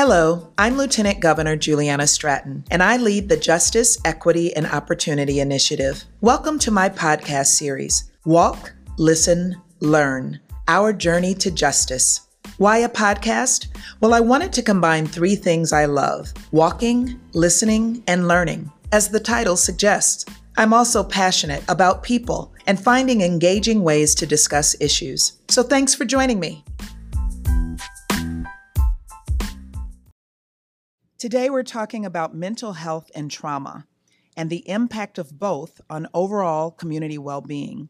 Hello, 0.00 0.52
I'm 0.56 0.76
Lieutenant 0.76 1.18
Governor 1.18 1.56
Juliana 1.56 2.06
Stratton, 2.06 2.62
and 2.70 2.84
I 2.84 2.98
lead 2.98 3.28
the 3.28 3.36
Justice, 3.36 3.98
Equity, 4.04 4.54
and 4.54 4.64
Opportunity 4.64 5.40
Initiative. 5.40 6.04
Welcome 6.20 6.60
to 6.60 6.70
my 6.70 6.88
podcast 6.88 7.46
series, 7.46 8.08
Walk, 8.24 8.74
Listen, 8.96 9.60
Learn 9.80 10.38
Our 10.68 10.92
Journey 10.92 11.34
to 11.34 11.50
Justice. 11.50 12.28
Why 12.58 12.78
a 12.78 12.88
podcast? 12.88 13.76
Well, 14.00 14.14
I 14.14 14.20
wanted 14.20 14.52
to 14.52 14.62
combine 14.62 15.04
three 15.04 15.34
things 15.34 15.72
I 15.72 15.86
love 15.86 16.32
walking, 16.52 17.20
listening, 17.32 18.04
and 18.06 18.28
learning. 18.28 18.70
As 18.92 19.08
the 19.08 19.18
title 19.18 19.56
suggests, 19.56 20.24
I'm 20.56 20.72
also 20.72 21.02
passionate 21.02 21.64
about 21.68 22.04
people 22.04 22.54
and 22.68 22.78
finding 22.78 23.20
engaging 23.20 23.82
ways 23.82 24.14
to 24.14 24.26
discuss 24.26 24.80
issues. 24.80 25.38
So 25.48 25.64
thanks 25.64 25.92
for 25.92 26.04
joining 26.04 26.38
me. 26.38 26.62
Today, 31.18 31.50
we're 31.50 31.64
talking 31.64 32.06
about 32.06 32.32
mental 32.32 32.74
health 32.74 33.10
and 33.12 33.28
trauma 33.28 33.88
and 34.36 34.48
the 34.48 34.68
impact 34.68 35.18
of 35.18 35.36
both 35.36 35.80
on 35.90 36.06
overall 36.14 36.70
community 36.70 37.18
well 37.18 37.40
being. 37.40 37.88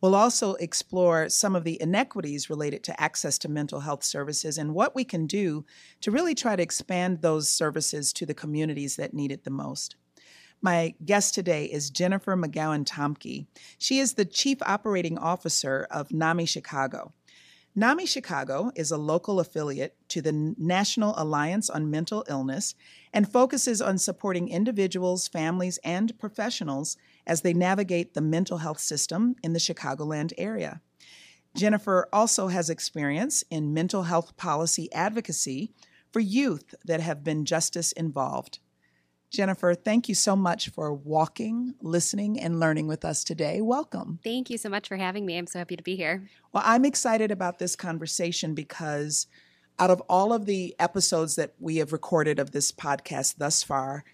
We'll 0.00 0.14
also 0.14 0.54
explore 0.54 1.28
some 1.28 1.54
of 1.54 1.64
the 1.64 1.76
inequities 1.78 2.48
related 2.48 2.82
to 2.84 2.98
access 2.98 3.36
to 3.40 3.50
mental 3.50 3.80
health 3.80 4.02
services 4.02 4.56
and 4.56 4.72
what 4.72 4.94
we 4.94 5.04
can 5.04 5.26
do 5.26 5.66
to 6.00 6.10
really 6.10 6.34
try 6.34 6.56
to 6.56 6.62
expand 6.62 7.20
those 7.20 7.50
services 7.50 8.14
to 8.14 8.24
the 8.24 8.32
communities 8.32 8.96
that 8.96 9.12
need 9.12 9.30
it 9.30 9.44
the 9.44 9.50
most. 9.50 9.96
My 10.62 10.94
guest 11.04 11.34
today 11.34 11.66
is 11.66 11.90
Jennifer 11.90 12.34
McGowan 12.34 12.86
Tomke. 12.86 13.46
She 13.76 13.98
is 13.98 14.14
the 14.14 14.24
Chief 14.24 14.56
Operating 14.62 15.18
Officer 15.18 15.86
of 15.90 16.12
NAMI 16.12 16.46
Chicago. 16.46 17.12
NAMI 17.76 18.04
Chicago 18.04 18.72
is 18.74 18.90
a 18.90 18.96
local 18.96 19.38
affiliate 19.38 19.96
to 20.08 20.20
the 20.20 20.32
National 20.58 21.14
Alliance 21.16 21.70
on 21.70 21.88
Mental 21.88 22.24
Illness 22.28 22.74
and 23.12 23.30
focuses 23.30 23.80
on 23.80 23.96
supporting 23.96 24.48
individuals, 24.48 25.28
families, 25.28 25.78
and 25.84 26.18
professionals 26.18 26.96
as 27.28 27.42
they 27.42 27.54
navigate 27.54 28.14
the 28.14 28.20
mental 28.20 28.58
health 28.58 28.80
system 28.80 29.36
in 29.44 29.52
the 29.52 29.60
Chicagoland 29.60 30.32
area. 30.36 30.80
Jennifer 31.54 32.08
also 32.12 32.48
has 32.48 32.68
experience 32.68 33.44
in 33.50 33.72
mental 33.72 34.02
health 34.02 34.36
policy 34.36 34.92
advocacy 34.92 35.72
for 36.12 36.18
youth 36.18 36.74
that 36.84 37.00
have 37.00 37.22
been 37.22 37.44
justice 37.44 37.92
involved. 37.92 38.58
Jennifer, 39.30 39.74
thank 39.74 40.08
you 40.08 40.14
so 40.14 40.34
much 40.34 40.70
for 40.70 40.92
walking, 40.92 41.74
listening, 41.80 42.40
and 42.40 42.58
learning 42.58 42.88
with 42.88 43.04
us 43.04 43.22
today. 43.22 43.60
Welcome. 43.60 44.18
Thank 44.24 44.50
you 44.50 44.58
so 44.58 44.68
much 44.68 44.88
for 44.88 44.96
having 44.96 45.24
me. 45.24 45.38
I'm 45.38 45.46
so 45.46 45.60
happy 45.60 45.76
to 45.76 45.82
be 45.82 45.94
here. 45.94 46.28
Well, 46.52 46.64
I'm 46.66 46.84
excited 46.84 47.30
about 47.30 47.60
this 47.60 47.76
conversation 47.76 48.54
because 48.54 49.28
out 49.78 49.90
of 49.90 50.02
all 50.08 50.32
of 50.32 50.46
the 50.46 50.74
episodes 50.80 51.36
that 51.36 51.54
we 51.60 51.76
have 51.76 51.92
recorded 51.92 52.40
of 52.40 52.50
this 52.50 52.72
podcast 52.72 53.36
thus 53.38 53.62
far, 53.62 54.04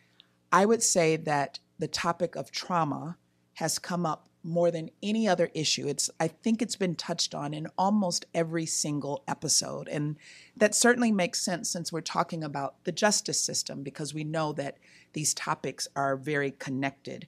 I 0.52 0.66
would 0.66 0.82
say 0.82 1.16
that 1.16 1.60
the 1.78 1.88
topic 1.88 2.36
of 2.36 2.50
trauma 2.50 3.16
has 3.54 3.78
come 3.78 4.04
up 4.04 4.28
more 4.46 4.70
than 4.70 4.90
any 5.02 5.26
other 5.26 5.50
issue. 5.54 5.88
It's 5.88 6.08
I 6.20 6.28
think 6.28 6.62
it's 6.62 6.76
been 6.76 6.94
touched 6.94 7.34
on 7.34 7.52
in 7.52 7.66
almost 7.76 8.26
every 8.32 8.64
single 8.64 9.24
episode. 9.26 9.88
And 9.88 10.16
that 10.56 10.74
certainly 10.74 11.10
makes 11.10 11.44
sense 11.44 11.68
since 11.68 11.92
we're 11.92 12.00
talking 12.00 12.44
about 12.44 12.84
the 12.84 12.92
justice 12.92 13.42
system 13.42 13.82
because 13.82 14.14
we 14.14 14.22
know 14.22 14.52
that 14.52 14.78
these 15.16 15.32
topics 15.32 15.88
are 15.96 16.14
very 16.14 16.50
connected. 16.50 17.26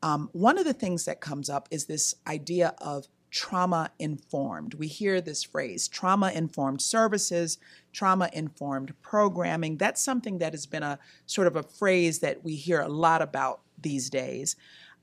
Um, 0.00 0.30
one 0.32 0.58
of 0.58 0.64
the 0.64 0.72
things 0.72 1.04
that 1.06 1.20
comes 1.20 1.50
up 1.50 1.68
is 1.72 1.84
this 1.84 2.14
idea 2.24 2.72
of 2.78 3.08
trauma 3.32 3.90
informed. 3.98 4.74
We 4.74 4.86
hear 4.86 5.20
this 5.20 5.42
phrase 5.42 5.88
trauma 5.88 6.30
informed 6.30 6.80
services, 6.80 7.58
trauma 7.92 8.30
informed 8.32 8.94
programming. 9.02 9.76
That's 9.76 10.02
something 10.02 10.38
that 10.38 10.52
has 10.52 10.66
been 10.66 10.84
a 10.84 11.00
sort 11.26 11.48
of 11.48 11.56
a 11.56 11.64
phrase 11.64 12.20
that 12.20 12.44
we 12.44 12.54
hear 12.54 12.80
a 12.80 12.88
lot 12.88 13.22
about 13.22 13.60
these 13.76 14.08
days. 14.08 14.54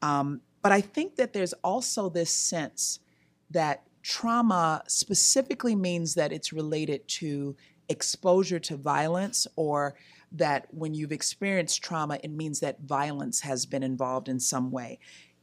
Um, 0.02 0.40
but 0.62 0.72
I 0.72 0.80
think 0.80 1.18
that 1.18 1.34
there's 1.34 1.54
also 1.62 2.08
this 2.08 2.32
sense 2.32 3.00
that 3.52 3.84
trauma 4.02 4.84
specifically 4.88 5.76
means 5.76 6.16
that 6.16 6.32
it's 6.32 6.54
related 6.54 7.06
to 7.20 7.58
exposure 7.90 8.60
to 8.60 8.78
violence 8.78 9.46
or 9.58 9.96
that 10.34 10.68
when 10.72 10.94
you've 10.94 11.12
experienced 11.12 11.82
trauma, 11.84 12.20
it 12.24 12.32
means 12.32 12.60
that 12.60 12.82
violence 12.82 13.42
has 13.42 13.66
been 13.66 13.84
involved 13.84 14.28
in 14.28 14.40
some 14.40 14.72
way. 14.72 15.00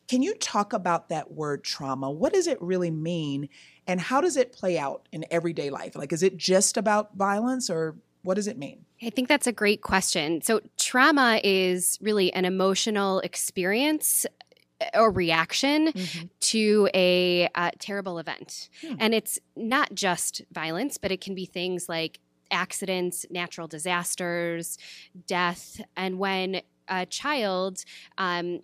Can 0.09 0.23
you 0.23 0.35
talk 0.35 0.73
about 0.73 1.09
that 1.11 1.31
word 1.33 1.63
trauma? 1.63 2.11
What 2.11 2.33
does 2.33 2.49
it 2.49 2.61
really 2.61 2.91
mean? 2.91 3.49
And 3.87 4.01
how 4.01 4.21
does 4.21 4.37
it 4.37 4.53
play 4.53 4.79
out 4.79 5.09
in 5.13 5.25
everyday 5.31 5.71
life? 5.71 5.95
Like, 5.95 6.13
is 6.13 6.23
it 6.23 6.37
just 6.37 6.77
about 6.77 7.17
violence 7.17 7.71
or 7.71 7.97
what 8.23 8.35
does 8.35 8.49
it 8.49 8.59
mean? 8.59 8.85
I 9.03 9.11
think 9.11 9.29
that's 9.29 9.47
a 9.47 9.53
great 9.53 9.83
question. 9.83 10.43
So, 10.43 10.61
trauma 10.79 11.41
is 11.43 11.97
really 12.03 12.33
an 12.33 12.45
emotional 12.45 13.21
experience 13.21 14.27
or 14.95 15.11
reaction 15.11 15.93
mm-hmm. 15.93 16.27
to 16.41 16.89
a 16.95 17.49
uh, 17.55 17.71
terrible 17.79 18.19
event. 18.19 18.69
Hmm. 18.81 18.95
And 18.99 19.15
it's 19.15 19.39
not 19.57 19.95
just 19.95 20.43
violence, 20.53 20.99
but 20.99 21.13
it 21.13 21.21
can 21.21 21.35
be 21.35 21.47
things 21.47 21.89
like 21.89 22.19
accidents, 22.51 23.27
natural 23.31 23.67
disasters, 23.67 24.79
death. 25.27 25.81
And 25.97 26.19
when 26.19 26.63
a 26.89 27.07
child 27.07 27.85
um, 28.19 28.61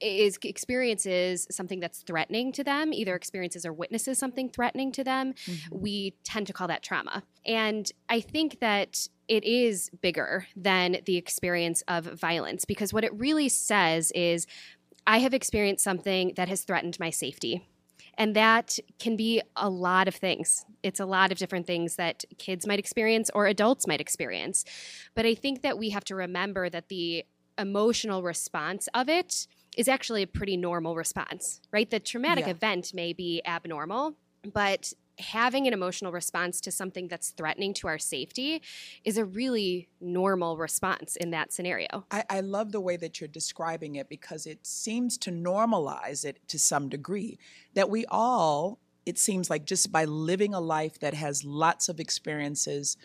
is 0.00 0.38
experiences 0.42 1.46
something 1.50 1.80
that's 1.80 2.00
threatening 2.00 2.52
to 2.52 2.64
them, 2.64 2.92
either 2.92 3.14
experiences 3.14 3.64
or 3.66 3.72
witnesses 3.72 4.18
something 4.18 4.48
threatening 4.48 4.92
to 4.92 5.04
them, 5.04 5.32
mm-hmm. 5.32 5.78
we 5.78 6.14
tend 6.24 6.46
to 6.46 6.52
call 6.52 6.68
that 6.68 6.82
trauma. 6.82 7.22
And 7.44 7.90
I 8.08 8.20
think 8.20 8.60
that 8.60 9.08
it 9.26 9.44
is 9.44 9.90
bigger 10.00 10.46
than 10.56 10.98
the 11.04 11.16
experience 11.16 11.82
of 11.88 12.04
violence 12.04 12.64
because 12.64 12.92
what 12.92 13.04
it 13.04 13.12
really 13.14 13.48
says 13.48 14.10
is 14.12 14.46
I 15.06 15.18
have 15.18 15.34
experienced 15.34 15.84
something 15.84 16.32
that 16.36 16.48
has 16.48 16.62
threatened 16.62 16.98
my 17.00 17.10
safety. 17.10 17.66
And 18.18 18.34
that 18.34 18.78
can 18.98 19.16
be 19.16 19.40
a 19.54 19.70
lot 19.70 20.08
of 20.08 20.14
things. 20.14 20.66
It's 20.82 20.98
a 20.98 21.06
lot 21.06 21.30
of 21.30 21.38
different 21.38 21.66
things 21.66 21.96
that 21.96 22.24
kids 22.36 22.66
might 22.66 22.80
experience 22.80 23.30
or 23.32 23.46
adults 23.46 23.86
might 23.86 24.00
experience. 24.00 24.64
But 25.14 25.24
I 25.24 25.34
think 25.34 25.62
that 25.62 25.78
we 25.78 25.90
have 25.90 26.04
to 26.06 26.16
remember 26.16 26.68
that 26.68 26.88
the 26.88 27.24
emotional 27.56 28.22
response 28.22 28.88
of 28.92 29.08
it 29.08 29.46
is 29.76 29.88
actually 29.88 30.22
a 30.22 30.26
pretty 30.26 30.56
normal 30.56 30.96
response, 30.96 31.60
right? 31.72 31.88
The 31.88 32.00
traumatic 32.00 32.46
yeah. 32.46 32.52
event 32.52 32.92
may 32.92 33.12
be 33.12 33.40
abnormal, 33.46 34.14
but 34.52 34.92
having 35.18 35.66
an 35.66 35.72
emotional 35.72 36.12
response 36.12 36.60
to 36.62 36.70
something 36.70 37.08
that's 37.08 37.30
threatening 37.30 37.74
to 37.74 37.88
our 37.88 37.98
safety 37.98 38.62
is 39.04 39.18
a 39.18 39.24
really 39.24 39.88
normal 40.00 40.56
response 40.56 41.16
in 41.16 41.30
that 41.30 41.52
scenario. 41.52 42.04
I, 42.10 42.24
I, 42.30 42.40
love 42.40 42.72
the 42.72 42.80
way 42.80 42.96
that 42.96 43.20
you're 43.20 43.28
describing 43.28 43.96
it 43.96 44.08
because 44.08 44.46
it 44.46 44.66
seems 44.66 45.18
to 45.18 45.30
normalize 45.30 46.24
it 46.24 46.40
to 46.48 46.58
some 46.58 46.88
degree. 46.88 47.38
That 47.74 47.90
we 47.90 48.06
all, 48.06 48.78
it 49.04 49.18
seems 49.18 49.50
like 49.50 49.64
just 49.64 49.90
by 49.90 50.04
living 50.04 50.54
a 50.54 50.60
life 50.60 50.98
that 51.00 51.14
has 51.14 51.44
lots 51.44 51.88
of 51.88 52.00
experiences 52.00 52.96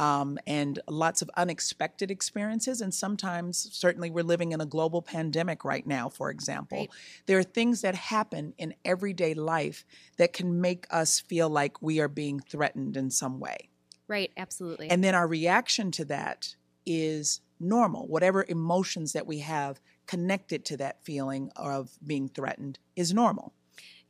um, 0.00 0.38
and 0.46 0.80
lots 0.88 1.20
of 1.20 1.30
unexpected 1.36 2.10
experiences. 2.10 2.80
And 2.80 2.92
sometimes, 2.92 3.68
certainly, 3.70 4.08
we're 4.08 4.24
living 4.24 4.52
in 4.52 4.60
a 4.62 4.66
global 4.66 5.02
pandemic 5.02 5.62
right 5.62 5.86
now, 5.86 6.08
for 6.08 6.30
example. 6.30 6.78
Right. 6.78 6.90
There 7.26 7.38
are 7.38 7.42
things 7.42 7.82
that 7.82 7.94
happen 7.94 8.54
in 8.56 8.74
everyday 8.82 9.34
life 9.34 9.84
that 10.16 10.32
can 10.32 10.58
make 10.58 10.86
us 10.90 11.20
feel 11.20 11.50
like 11.50 11.82
we 11.82 12.00
are 12.00 12.08
being 12.08 12.40
threatened 12.40 12.96
in 12.96 13.10
some 13.10 13.40
way. 13.40 13.68
Right, 14.08 14.32
absolutely. 14.38 14.88
And 14.88 15.04
then 15.04 15.14
our 15.14 15.26
reaction 15.26 15.90
to 15.92 16.06
that 16.06 16.56
is 16.86 17.42
normal. 17.60 18.06
Whatever 18.06 18.46
emotions 18.48 19.12
that 19.12 19.26
we 19.26 19.40
have 19.40 19.82
connected 20.06 20.64
to 20.64 20.78
that 20.78 21.04
feeling 21.04 21.50
of 21.56 21.90
being 22.04 22.26
threatened 22.26 22.78
is 22.96 23.12
normal. 23.12 23.52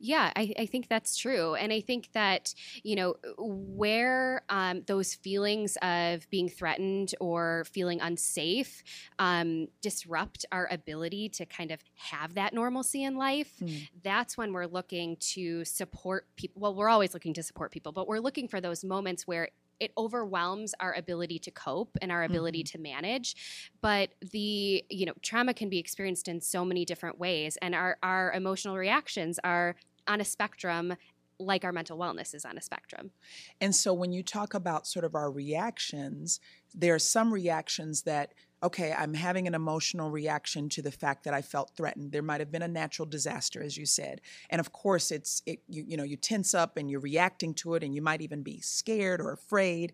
Yeah, 0.03 0.31
I, 0.35 0.51
I, 0.57 0.65
think 0.65 0.87
that's 0.87 1.15
true. 1.15 1.53
And 1.53 1.71
I 1.71 1.79
think 1.79 2.11
that, 2.13 2.55
you 2.81 2.95
know, 2.95 3.15
where 3.37 4.41
um, 4.49 4.81
those 4.87 5.13
feelings 5.13 5.77
of 5.83 6.27
being 6.31 6.49
threatened 6.49 7.13
or 7.21 7.65
feeling 7.71 8.01
unsafe 8.01 8.83
um, 9.19 9.67
disrupt 9.81 10.43
our 10.51 10.67
ability 10.71 11.29
to 11.29 11.45
kind 11.45 11.69
of 11.69 11.79
have 11.93 12.33
that 12.33 12.51
normalcy 12.51 13.03
in 13.03 13.15
life, 13.15 13.53
mm. 13.61 13.87
that's 14.03 14.35
when 14.35 14.53
we're 14.53 14.65
looking 14.65 15.17
to 15.17 15.63
support 15.65 16.25
people. 16.35 16.59
Well, 16.59 16.73
we're 16.73 16.89
always 16.89 17.13
looking 17.13 17.35
to 17.35 17.43
support 17.43 17.71
people, 17.71 17.91
but 17.91 18.07
we're 18.07 18.19
looking 18.19 18.47
for 18.47 18.59
those 18.59 18.83
moments 18.83 19.27
where 19.27 19.49
it 19.79 19.91
overwhelms 19.97 20.75
our 20.79 20.93
ability 20.93 21.39
to 21.39 21.51
cope 21.51 21.97
and 22.01 22.11
our 22.11 22.23
ability 22.23 22.63
mm-hmm. 22.63 22.77
to 22.77 22.83
manage 22.83 23.35
but 23.81 24.09
the 24.31 24.85
you 24.89 25.05
know 25.07 25.13
trauma 25.23 25.55
can 25.55 25.69
be 25.69 25.79
experienced 25.79 26.27
in 26.27 26.39
so 26.39 26.63
many 26.63 26.85
different 26.85 27.19
ways 27.19 27.57
and 27.63 27.73
our 27.73 27.97
our 28.03 28.31
emotional 28.31 28.77
reactions 28.77 29.39
are 29.43 29.75
on 30.07 30.21
a 30.21 30.25
spectrum 30.25 30.95
like 31.41 31.63
our 31.63 31.71
mental 31.71 31.97
wellness 31.97 32.33
is 32.33 32.45
on 32.45 32.57
a 32.57 32.61
spectrum. 32.61 33.11
And 33.59 33.75
so 33.75 33.93
when 33.93 34.11
you 34.11 34.23
talk 34.23 34.53
about 34.53 34.87
sort 34.87 35.05
of 35.05 35.15
our 35.15 35.31
reactions, 35.31 36.39
there 36.73 36.95
are 36.95 36.99
some 36.99 37.33
reactions 37.33 38.03
that 38.03 38.33
okay, 38.63 38.93
I'm 38.95 39.15
having 39.15 39.47
an 39.47 39.55
emotional 39.55 40.11
reaction 40.11 40.69
to 40.69 40.83
the 40.83 40.91
fact 40.91 41.23
that 41.23 41.33
I 41.33 41.41
felt 41.41 41.71
threatened. 41.75 42.11
There 42.11 42.21
might 42.21 42.41
have 42.41 42.51
been 42.51 42.61
a 42.61 42.67
natural 42.67 43.07
disaster 43.07 43.63
as 43.63 43.75
you 43.75 43.87
said. 43.87 44.21
And 44.51 44.59
of 44.59 44.71
course 44.71 45.09
it's 45.09 45.41
it 45.47 45.61
you 45.67 45.83
you 45.87 45.97
know, 45.97 46.03
you 46.03 46.15
tense 46.15 46.53
up 46.53 46.77
and 46.77 46.89
you're 46.89 46.99
reacting 46.99 47.55
to 47.55 47.73
it 47.73 47.83
and 47.83 47.95
you 47.95 48.01
might 48.03 48.21
even 48.21 48.43
be 48.43 48.61
scared 48.61 49.19
or 49.19 49.31
afraid. 49.31 49.93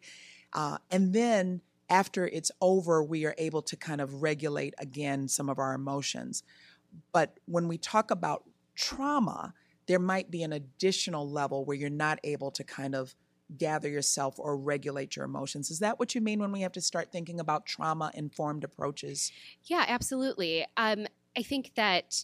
Uh, 0.54 0.80
and 0.92 1.13
then 1.13 1.62
after 1.89 2.27
it's 2.27 2.51
over, 2.59 3.01
we 3.01 3.25
are 3.25 3.36
able 3.38 3.62
to 3.62 3.77
kind 3.77 4.01
of 4.01 4.21
regulate 4.21 4.74
again 4.77 5.30
some 5.30 5.50
of 5.50 5.57
our 5.57 5.74
emotions. 5.74 6.44
But 7.13 7.39
when 7.45 7.69
we 7.69 7.77
talk 7.77 8.12
about 8.12 8.44
trauma, 8.75 9.54
there 9.88 10.00
might 10.00 10.30
be 10.30 10.44
an 10.44 10.54
additional 10.54 11.30
level 11.30 11.66
where 11.66 11.78
you're 11.78 11.89
not 11.89 12.19
able 12.24 12.51
to 12.51 12.63
kind 12.63 12.94
of 12.95 13.16
gather 13.57 13.88
yourself 13.88 14.38
or 14.38 14.57
regulate 14.57 15.16
your 15.16 15.25
emotions. 15.25 15.72
Is 15.72 15.80
that 15.80 16.00
what 16.00 16.13
you 16.13 16.22
mean 16.22 16.39
when 16.39 16.51
we 16.51 16.62
have 16.62 16.74
to 16.74 16.81
start 16.81 17.12
thinking 17.12 17.39
about 17.39 17.66
trauma 17.66 18.12
informed 18.13 18.63
approaches? 18.63 19.31
Yeah, 19.63 19.86
absolutely. 19.88 20.66
Um, 20.75 21.07
I 21.38 21.44
think 21.44 21.72
that 21.75 22.24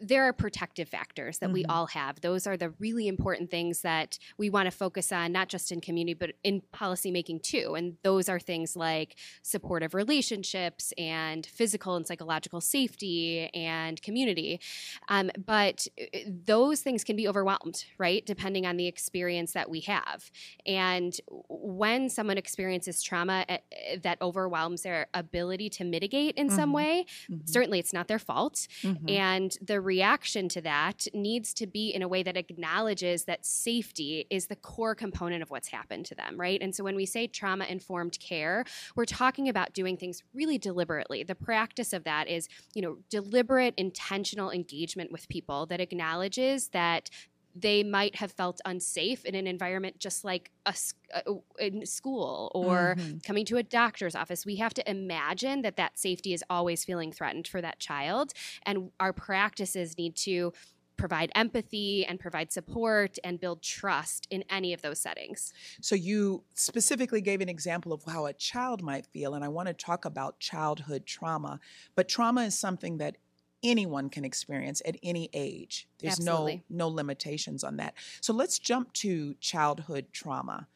there 0.00 0.24
are 0.24 0.32
protective 0.32 0.88
factors 0.88 1.38
that 1.38 1.46
mm-hmm. 1.46 1.54
we 1.54 1.64
all 1.66 1.86
have. 1.86 2.20
Those 2.20 2.46
are 2.46 2.56
the 2.56 2.70
really 2.70 3.06
important 3.06 3.50
things 3.50 3.82
that 3.82 4.18
we 4.36 4.50
want 4.50 4.66
to 4.66 4.70
focus 4.70 5.12
on, 5.12 5.32
not 5.32 5.48
just 5.48 5.70
in 5.70 5.80
community, 5.80 6.14
but 6.14 6.32
in 6.42 6.62
policymaking 6.74 7.42
too. 7.42 7.74
And 7.74 7.96
those 8.02 8.28
are 8.28 8.40
things 8.40 8.76
like 8.76 9.16
supportive 9.42 9.94
relationships 9.94 10.92
and 10.98 11.46
physical 11.46 11.96
and 11.96 12.06
psychological 12.06 12.60
safety 12.60 13.48
and 13.54 14.00
community. 14.02 14.60
Um, 15.08 15.30
but 15.44 15.86
uh, 16.00 16.18
those 16.26 16.80
things 16.80 17.04
can 17.04 17.16
be 17.16 17.28
overwhelmed, 17.28 17.84
right? 17.98 18.24
Depending 18.24 18.66
on 18.66 18.76
the 18.76 18.86
experience 18.86 19.52
that 19.52 19.70
we 19.70 19.80
have. 19.80 20.30
And 20.66 21.14
when 21.48 22.10
someone 22.10 22.38
experiences 22.38 23.02
trauma 23.02 23.44
uh, 23.48 23.58
that 24.02 24.18
overwhelms 24.20 24.82
their 24.82 25.06
ability 25.14 25.70
to 25.70 25.84
mitigate 25.84 26.36
in 26.36 26.48
mm-hmm. 26.48 26.56
some 26.56 26.72
way, 26.72 27.06
mm-hmm. 27.30 27.46
certainly 27.46 27.78
it's 27.78 27.92
not 27.92 28.08
their 28.08 28.18
fault. 28.18 28.66
Mm-hmm. 28.82 29.08
And 29.08 29.43
and 29.44 29.58
the 29.66 29.80
reaction 29.80 30.48
to 30.48 30.62
that 30.62 31.06
needs 31.12 31.52
to 31.54 31.66
be 31.66 31.90
in 31.90 32.00
a 32.02 32.08
way 32.08 32.22
that 32.22 32.36
acknowledges 32.36 33.24
that 33.24 33.44
safety 33.44 34.26
is 34.30 34.46
the 34.46 34.56
core 34.56 34.94
component 34.94 35.42
of 35.42 35.50
what's 35.50 35.68
happened 35.68 36.06
to 36.06 36.14
them, 36.14 36.40
right? 36.40 36.60
And 36.62 36.74
so 36.74 36.82
when 36.82 36.96
we 36.96 37.04
say 37.04 37.26
trauma 37.26 37.66
informed 37.66 38.18
care, 38.20 38.64
we're 38.96 39.04
talking 39.04 39.48
about 39.48 39.74
doing 39.74 39.96
things 39.98 40.22
really 40.32 40.56
deliberately. 40.56 41.24
The 41.24 41.34
practice 41.34 41.92
of 41.92 42.04
that 42.04 42.26
is, 42.28 42.48
you 42.74 42.80
know, 42.80 42.96
deliberate, 43.10 43.74
intentional 43.76 44.50
engagement 44.50 45.12
with 45.12 45.28
people 45.28 45.66
that 45.66 45.80
acknowledges 45.80 46.68
that 46.68 47.10
they 47.54 47.84
might 47.84 48.16
have 48.16 48.32
felt 48.32 48.60
unsafe 48.64 49.24
in 49.24 49.34
an 49.34 49.46
environment 49.46 49.98
just 49.98 50.24
like 50.24 50.50
a, 50.66 50.74
uh, 51.14 51.34
in 51.58 51.86
school 51.86 52.50
or 52.54 52.96
mm-hmm. 52.98 53.18
coming 53.24 53.44
to 53.46 53.56
a 53.56 53.62
doctor's 53.62 54.14
office. 54.14 54.44
We 54.44 54.56
have 54.56 54.74
to 54.74 54.90
imagine 54.90 55.62
that 55.62 55.76
that 55.76 55.98
safety 55.98 56.32
is 56.32 56.42
always 56.50 56.84
feeling 56.84 57.12
threatened 57.12 57.46
for 57.46 57.60
that 57.60 57.78
child, 57.78 58.32
and 58.64 58.90
our 58.98 59.12
practices 59.12 59.96
need 59.96 60.16
to 60.16 60.52
provide 60.96 61.30
empathy 61.34 62.06
and 62.06 62.20
provide 62.20 62.52
support 62.52 63.18
and 63.24 63.40
build 63.40 63.62
trust 63.62 64.26
in 64.30 64.44
any 64.48 64.72
of 64.72 64.82
those 64.82 65.00
settings. 65.00 65.52
So, 65.80 65.94
you 65.94 66.44
specifically 66.54 67.20
gave 67.20 67.40
an 67.40 67.48
example 67.48 67.92
of 67.92 68.02
how 68.04 68.26
a 68.26 68.32
child 68.32 68.82
might 68.82 69.06
feel, 69.06 69.34
and 69.34 69.44
I 69.44 69.48
want 69.48 69.68
to 69.68 69.74
talk 69.74 70.04
about 70.04 70.40
childhood 70.40 71.06
trauma. 71.06 71.60
But 71.94 72.08
trauma 72.08 72.44
is 72.44 72.58
something 72.58 72.98
that 72.98 73.16
anyone 73.64 74.10
can 74.10 74.24
experience 74.24 74.82
at 74.86 74.96
any 75.02 75.30
age. 75.32 75.88
There's 75.98 76.18
Absolutely. 76.18 76.64
no 76.68 76.86
no 76.86 76.88
limitations 76.88 77.64
on 77.64 77.78
that. 77.78 77.94
So 78.20 78.32
let's 78.32 78.58
jump 78.58 78.92
to 78.94 79.34
childhood 79.40 80.06
trauma. 80.12 80.68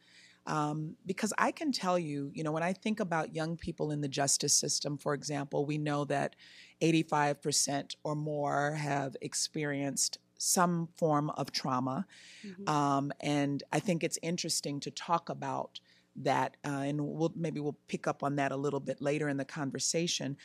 Um, 0.45 0.95
because 1.05 1.31
I 1.37 1.51
can 1.51 1.71
tell 1.71 1.99
you, 1.99 2.31
you 2.33 2.43
know, 2.43 2.51
when 2.51 2.63
I 2.63 2.73
think 2.73 2.99
about 2.99 3.35
young 3.35 3.55
people 3.55 3.91
in 3.91 4.01
the 4.01 4.07
justice 4.07 4.53
system, 4.53 4.97
for 4.97 5.13
example, 5.13 5.63
we 5.63 5.77
know 5.77 6.05
that 6.05 6.35
85% 6.81 7.95
or 8.03 8.15
more 8.15 8.71
have 8.71 9.15
experienced 9.21 10.17
some 10.39 10.87
form 10.97 11.29
of 11.31 11.51
trauma. 11.51 12.07
Mm-hmm. 12.43 12.67
Um, 12.67 13.11
and 13.19 13.61
I 13.71 13.79
think 13.79 14.03
it's 14.03 14.17
interesting 14.23 14.79
to 14.79 14.89
talk 14.89 15.29
about 15.29 15.79
that, 16.15 16.57
uh, 16.65 16.83
and 16.85 16.99
we'll 16.99 17.33
maybe 17.35 17.59
we'll 17.59 17.77
pick 17.87 18.07
up 18.07 18.23
on 18.23 18.37
that 18.37 18.51
a 18.51 18.57
little 18.57 18.79
bit 18.79 19.01
later 19.01 19.29
in 19.29 19.37
the 19.37 19.45
conversation. 19.45 20.37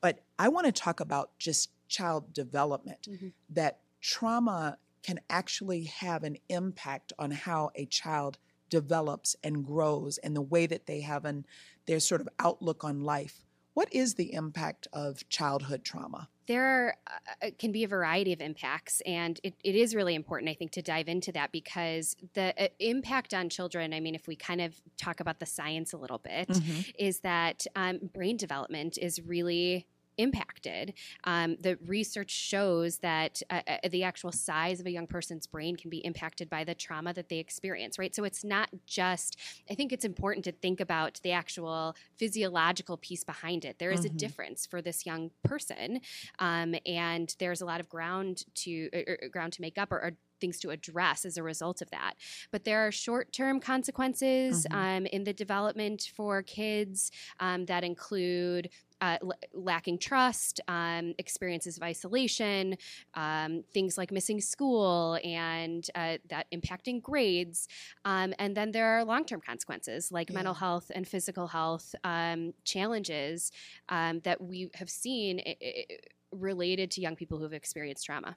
But 0.00 0.24
I 0.38 0.48
want 0.48 0.66
to 0.66 0.72
talk 0.72 0.98
about 0.98 1.38
just 1.38 1.70
child 1.92 2.32
development, 2.32 3.06
mm-hmm. 3.08 3.28
that 3.50 3.78
trauma 4.00 4.78
can 5.02 5.20
actually 5.28 5.84
have 5.84 6.24
an 6.24 6.36
impact 6.48 7.12
on 7.18 7.30
how 7.30 7.70
a 7.74 7.86
child 7.86 8.38
develops 8.70 9.36
and 9.44 9.64
grows 9.64 10.18
and 10.18 10.34
the 10.34 10.42
way 10.42 10.66
that 10.66 10.86
they 10.86 11.00
have 11.00 11.24
an 11.24 11.44
their 11.86 12.00
sort 12.00 12.20
of 12.20 12.28
outlook 12.38 12.84
on 12.84 13.00
life. 13.00 13.44
What 13.74 13.92
is 13.92 14.14
the 14.14 14.32
impact 14.32 14.86
of 14.92 15.28
childhood 15.28 15.82
trauma? 15.84 16.28
There 16.46 16.64
are, 16.64 16.96
uh, 17.42 17.50
can 17.58 17.72
be 17.72 17.84
a 17.84 17.88
variety 17.88 18.32
of 18.32 18.40
impacts, 18.40 19.00
and 19.06 19.40
it, 19.42 19.54
it 19.64 19.74
is 19.74 19.94
really 19.94 20.14
important, 20.14 20.50
I 20.50 20.54
think, 20.54 20.72
to 20.72 20.82
dive 20.82 21.08
into 21.08 21.32
that 21.32 21.52
because 21.52 22.16
the 22.34 22.52
uh, 22.62 22.68
impact 22.78 23.32
on 23.32 23.48
children, 23.48 23.92
I 23.92 24.00
mean, 24.00 24.14
if 24.14 24.26
we 24.26 24.36
kind 24.36 24.60
of 24.60 24.74
talk 24.96 25.20
about 25.20 25.38
the 25.38 25.46
science 25.46 25.92
a 25.92 25.96
little 25.96 26.18
bit, 26.18 26.48
mm-hmm. 26.48 26.80
is 26.98 27.20
that 27.20 27.66
um, 27.76 27.98
brain 28.12 28.36
development 28.36 28.98
is 28.98 29.20
really 29.22 29.86
impacted. 30.18 30.94
Um, 31.24 31.56
the 31.60 31.78
research 31.86 32.30
shows 32.30 32.98
that 32.98 33.42
uh, 33.50 33.60
uh, 33.66 33.88
the 33.90 34.04
actual 34.04 34.32
size 34.32 34.80
of 34.80 34.86
a 34.86 34.90
young 34.90 35.06
person's 35.06 35.46
brain 35.46 35.76
can 35.76 35.90
be 35.90 35.98
impacted 35.98 36.48
by 36.48 36.64
the 36.64 36.74
trauma 36.74 37.12
that 37.14 37.28
they 37.28 37.38
experience, 37.38 37.98
right? 37.98 38.14
So 38.14 38.24
it's 38.24 38.44
not 38.44 38.68
just, 38.86 39.38
I 39.70 39.74
think 39.74 39.92
it's 39.92 40.04
important 40.04 40.44
to 40.44 40.52
think 40.52 40.80
about 40.80 41.20
the 41.22 41.32
actual 41.32 41.96
physiological 42.18 42.96
piece 42.96 43.24
behind 43.24 43.64
it. 43.64 43.78
There 43.78 43.90
is 43.90 44.00
mm-hmm. 44.00 44.14
a 44.14 44.18
difference 44.18 44.66
for 44.66 44.82
this 44.82 45.06
young 45.06 45.30
person, 45.44 46.00
um, 46.38 46.74
and 46.86 47.34
there's 47.38 47.60
a 47.60 47.66
lot 47.66 47.80
of 47.80 47.88
ground 47.88 48.44
to 48.56 48.88
uh, 48.94 49.28
ground 49.30 49.52
to 49.54 49.60
make 49.60 49.78
up 49.78 49.92
or, 49.92 49.96
or 49.96 50.12
things 50.42 50.58
to 50.58 50.70
address 50.70 51.24
as 51.24 51.38
a 51.38 51.42
result 51.42 51.80
of 51.80 51.90
that. 51.90 52.14
But 52.50 52.64
there 52.64 52.86
are 52.86 52.92
short 52.92 53.32
term 53.32 53.60
consequences 53.60 54.66
mm-hmm. 54.66 54.78
um, 54.78 55.06
in 55.06 55.24
the 55.24 55.32
development 55.32 56.10
for 56.14 56.42
kids 56.42 57.10
um, 57.40 57.64
that 57.66 57.84
include 57.84 58.68
uh, 59.02 59.18
l- 59.20 59.32
lacking 59.52 59.98
trust, 59.98 60.60
um, 60.68 61.12
experiences 61.18 61.76
of 61.76 61.82
isolation, 61.82 62.76
um, 63.14 63.64
things 63.74 63.98
like 63.98 64.12
missing 64.12 64.40
school, 64.40 65.18
and 65.24 65.90
uh, 65.94 66.16
that 66.28 66.46
impacting 66.52 67.02
grades. 67.02 67.68
Um, 68.04 68.32
and 68.38 68.56
then 68.56 68.70
there 68.70 68.86
are 68.96 69.04
long 69.04 69.24
term 69.24 69.40
consequences 69.40 70.10
like 70.12 70.30
yeah. 70.30 70.36
mental 70.36 70.54
health 70.54 70.90
and 70.94 71.06
physical 71.06 71.48
health 71.48 71.94
um, 72.04 72.54
challenges 72.64 73.50
um, 73.88 74.20
that 74.20 74.40
we 74.40 74.70
have 74.74 74.88
seen 74.88 75.42
I- 75.44 75.56
I- 75.60 75.86
related 76.30 76.90
to 76.92 77.00
young 77.00 77.16
people 77.16 77.36
who 77.38 77.44
have 77.44 77.52
experienced 77.52 78.06
trauma. 78.06 78.36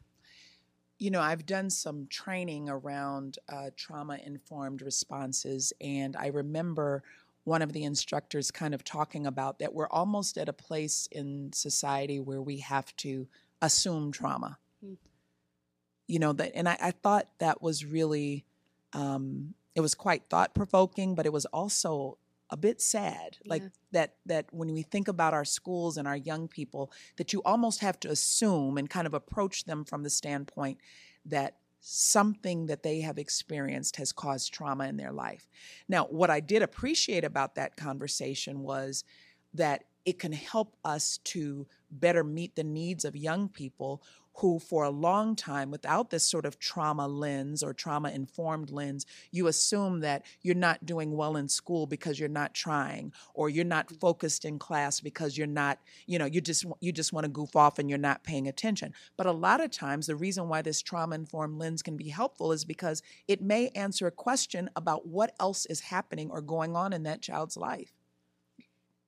You 0.98 1.12
know, 1.12 1.22
I've 1.22 1.46
done 1.46 1.70
some 1.70 2.08
training 2.08 2.70
around 2.70 3.38
uh, 3.50 3.70
trauma 3.76 4.18
informed 4.26 4.82
responses, 4.82 5.74
and 5.82 6.16
I 6.16 6.28
remember 6.28 7.04
one 7.46 7.62
of 7.62 7.74
the 7.74 7.84
instructors 7.84 8.52
kind 8.52 8.74
of 8.74 8.84
talking 8.84 9.26
about 9.26 9.60
that 9.60 9.74
we're 9.74 9.88
almost 9.88 10.38
at 10.38 10.50
a 10.50 10.54
place 10.54 11.08
in 11.12 11.52
society 11.54 12.20
where 12.20 12.42
we 12.42 12.58
have 12.58 12.94
to 12.98 13.28
assume 13.62 14.12
trauma. 14.12 14.58
Mm. 14.84 14.98
You 16.08 16.20
know 16.20 16.34
that, 16.34 16.52
and 16.56 16.68
I, 16.68 16.78
I, 16.82 16.92
thought 16.92 17.30
that 17.40 17.62
was 17.62 17.86
really, 17.86 18.46
um, 18.94 19.54
it 19.76 19.82
was 19.82 19.96
quite 19.96 20.24
thought 20.30 20.54
provoking, 20.54 21.16
but 21.16 21.26
it 21.26 21.34
was 21.34 21.46
also 21.46 22.18
a 22.50 22.58
bit 22.58 22.82
sad. 22.82 23.38
Yeah. 23.44 23.50
Like 23.50 23.64
that, 23.92 24.16
that 24.26 24.48
when 24.52 24.74
we 24.74 24.82
think 24.82 25.08
about 25.08 25.34
our 25.34 25.46
schools 25.46 25.98
and 25.98 26.08
our 26.08 26.18
young 26.18 26.48
people, 26.48 26.92
that 27.18 27.32
you 27.32 27.42
almost 27.44 27.82
have 27.82 28.00
to 28.02 28.10
assume 28.10 28.78
and 28.78 28.90
kind 28.90 29.08
of 29.08 29.14
approach 29.14 29.66
them 29.66 29.86
from 29.86 30.04
the 30.04 30.10
standpoint 30.10 30.80
that 31.26 31.58
something 31.88 32.66
that 32.66 32.82
they 32.82 33.00
have 33.02 33.20
experienced 33.20 33.98
has 33.98 34.12
caused 34.12 34.52
trauma 34.52 34.88
in 34.88 34.98
their 34.98 35.12
life. 35.12 35.48
Now, 35.88 36.06
what 36.06 36.32
I 36.32 36.40
did 36.40 36.64
appreciate 36.64 37.24
about 37.24 37.54
that 37.56 37.78
conversation 37.78 38.62
was 38.62 39.04
that 39.54 39.84
it 40.06 40.20
can 40.20 40.32
help 40.32 40.76
us 40.86 41.20
to 41.24 41.68
better 41.92 42.24
meet 42.24 42.56
the 42.56 42.64
needs 42.64 43.06
of 43.06 43.16
young 43.16 43.50
people 43.50 44.02
who, 44.40 44.60
for 44.60 44.84
a 44.84 44.90
long 44.90 45.36
time, 45.36 45.72
without 45.72 46.10
this 46.10 46.30
sort 46.30 46.46
of 46.46 46.60
trauma 46.60 47.08
lens 47.08 47.64
or 47.64 47.74
trauma 47.74 48.10
informed 48.10 48.70
lens, 48.70 49.06
you 49.32 49.48
assume 49.48 50.02
that 50.02 50.26
you're 50.42 50.54
not 50.54 50.86
doing 50.86 51.16
well 51.16 51.38
in 51.38 51.48
school 51.48 51.88
because 51.88 52.20
you're 52.20 52.28
not 52.28 52.54
trying, 52.54 53.14
or 53.34 53.50
you're 53.50 53.64
not 53.64 53.88
mm. 53.88 54.00
focused 54.00 54.44
in 54.44 54.60
class 54.60 55.00
because 55.00 55.38
you're 55.38 55.48
not, 55.48 55.80
you 56.06 56.20
know, 56.20 56.26
you 56.26 56.42
just 56.42 56.66
you 56.82 56.92
just 56.92 57.14
want 57.14 57.24
to 57.24 57.32
goof 57.32 57.56
off 57.56 57.80
and 57.80 57.90
you're 57.90 57.98
not 57.98 58.24
paying 58.24 58.48
attention. 58.48 58.94
But 59.16 59.28
a 59.28 59.32
lot 59.32 59.62
of 59.62 59.72
times, 59.72 60.08
the 60.08 60.18
reason 60.18 60.50
why 60.50 60.62
this 60.62 60.82
trauma 60.82 61.16
informed 61.16 61.58
lens 61.58 61.82
can 61.82 61.96
be 61.96 62.10
helpful 62.10 62.52
is 62.52 62.66
because 62.66 63.02
it 63.30 63.42
may 63.42 63.70
answer 63.70 64.06
a 64.06 64.12
question 64.12 64.70
about 64.76 65.08
what 65.08 65.34
else 65.40 65.66
is 65.66 65.80
happening 65.80 66.30
or 66.30 66.42
going 66.42 66.76
on 66.76 66.92
in 66.92 67.04
that 67.04 67.22
child's 67.22 67.56
life. 67.56 67.95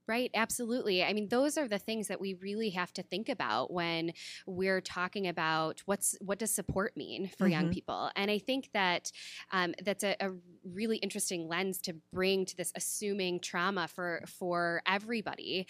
Right, 0.08 0.32
absolutely. 0.34 1.04
I 1.04 1.12
mean, 1.12 1.28
those 1.28 1.58
are 1.58 1.68
the 1.68 1.78
things 1.78 2.08
that 2.08 2.22
we 2.22 2.34
really 2.36 2.70
have 2.70 2.94
to 2.94 3.04
think 3.04 3.28
about 3.28 3.74
when 3.74 4.14
we're 4.46 4.80
talking 4.80 5.28
about 5.28 5.82
what's 5.86 6.16
what 6.22 6.40
does 6.40 6.56
support 6.56 6.96
mean 6.96 7.30
for 7.38 7.44
mm-hmm. 7.44 7.52
young 7.52 7.70
people. 7.72 8.10
And 8.16 8.32
I 8.32 8.40
think 8.40 8.70
that 8.74 9.12
um, 9.52 9.74
that's 9.84 10.06
a, 10.06 10.16
a, 10.22 10.32
really 10.64 10.98
interesting 10.98 11.48
lens 11.48 11.80
to 11.82 11.96
bring 12.14 12.46
to 12.46 12.56
this 12.56 12.72
assuming 12.76 13.42
trauma 13.42 13.90
for 13.90 14.22
for 14.26 14.82
everybody. 14.88 15.68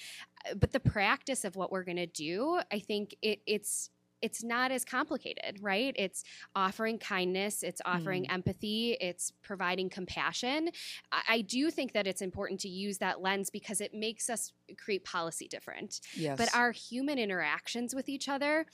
But 0.56 0.72
the 0.72 0.80
practice 0.80 1.44
of 1.44 1.56
what 1.56 1.72
we're 1.72 1.84
going 1.84 1.98
to 1.98 2.06
do, 2.06 2.60
I 2.72 2.78
think 2.78 3.16
it, 3.24 3.40
it's 3.48 3.90
it's 4.22 4.44
not 4.44 4.72
as 4.72 4.84
complicated, 4.84 5.60
right? 5.62 5.94
It's 5.98 6.24
offering 6.56 6.98
kindness, 6.98 7.64
it's 7.64 7.82
offering 7.86 8.24
mm. 8.26 8.34
empathy, 8.34 8.98
it's 9.00 9.32
providing 9.44 9.90
compassion. 9.90 10.70
I, 11.12 11.22
I, 11.30 11.42
do 11.42 11.70
think 11.70 11.94
that 11.94 12.08
it's 12.08 12.22
important 12.22 12.60
to 12.62 12.70
use 12.70 12.98
that 12.98 13.22
lens 13.22 13.50
because 13.50 13.82
it 13.82 13.94
makes 13.94 14.30
us 14.30 14.54
create 14.78 15.06
policy 15.06 15.48
different. 15.48 16.02
Yes. 16.16 16.38
But 16.38 16.54
our 16.56 16.72
human 16.72 17.20
interactions 17.20 17.94
with 17.94 18.10
each 18.10 18.28
other, 18.28 18.66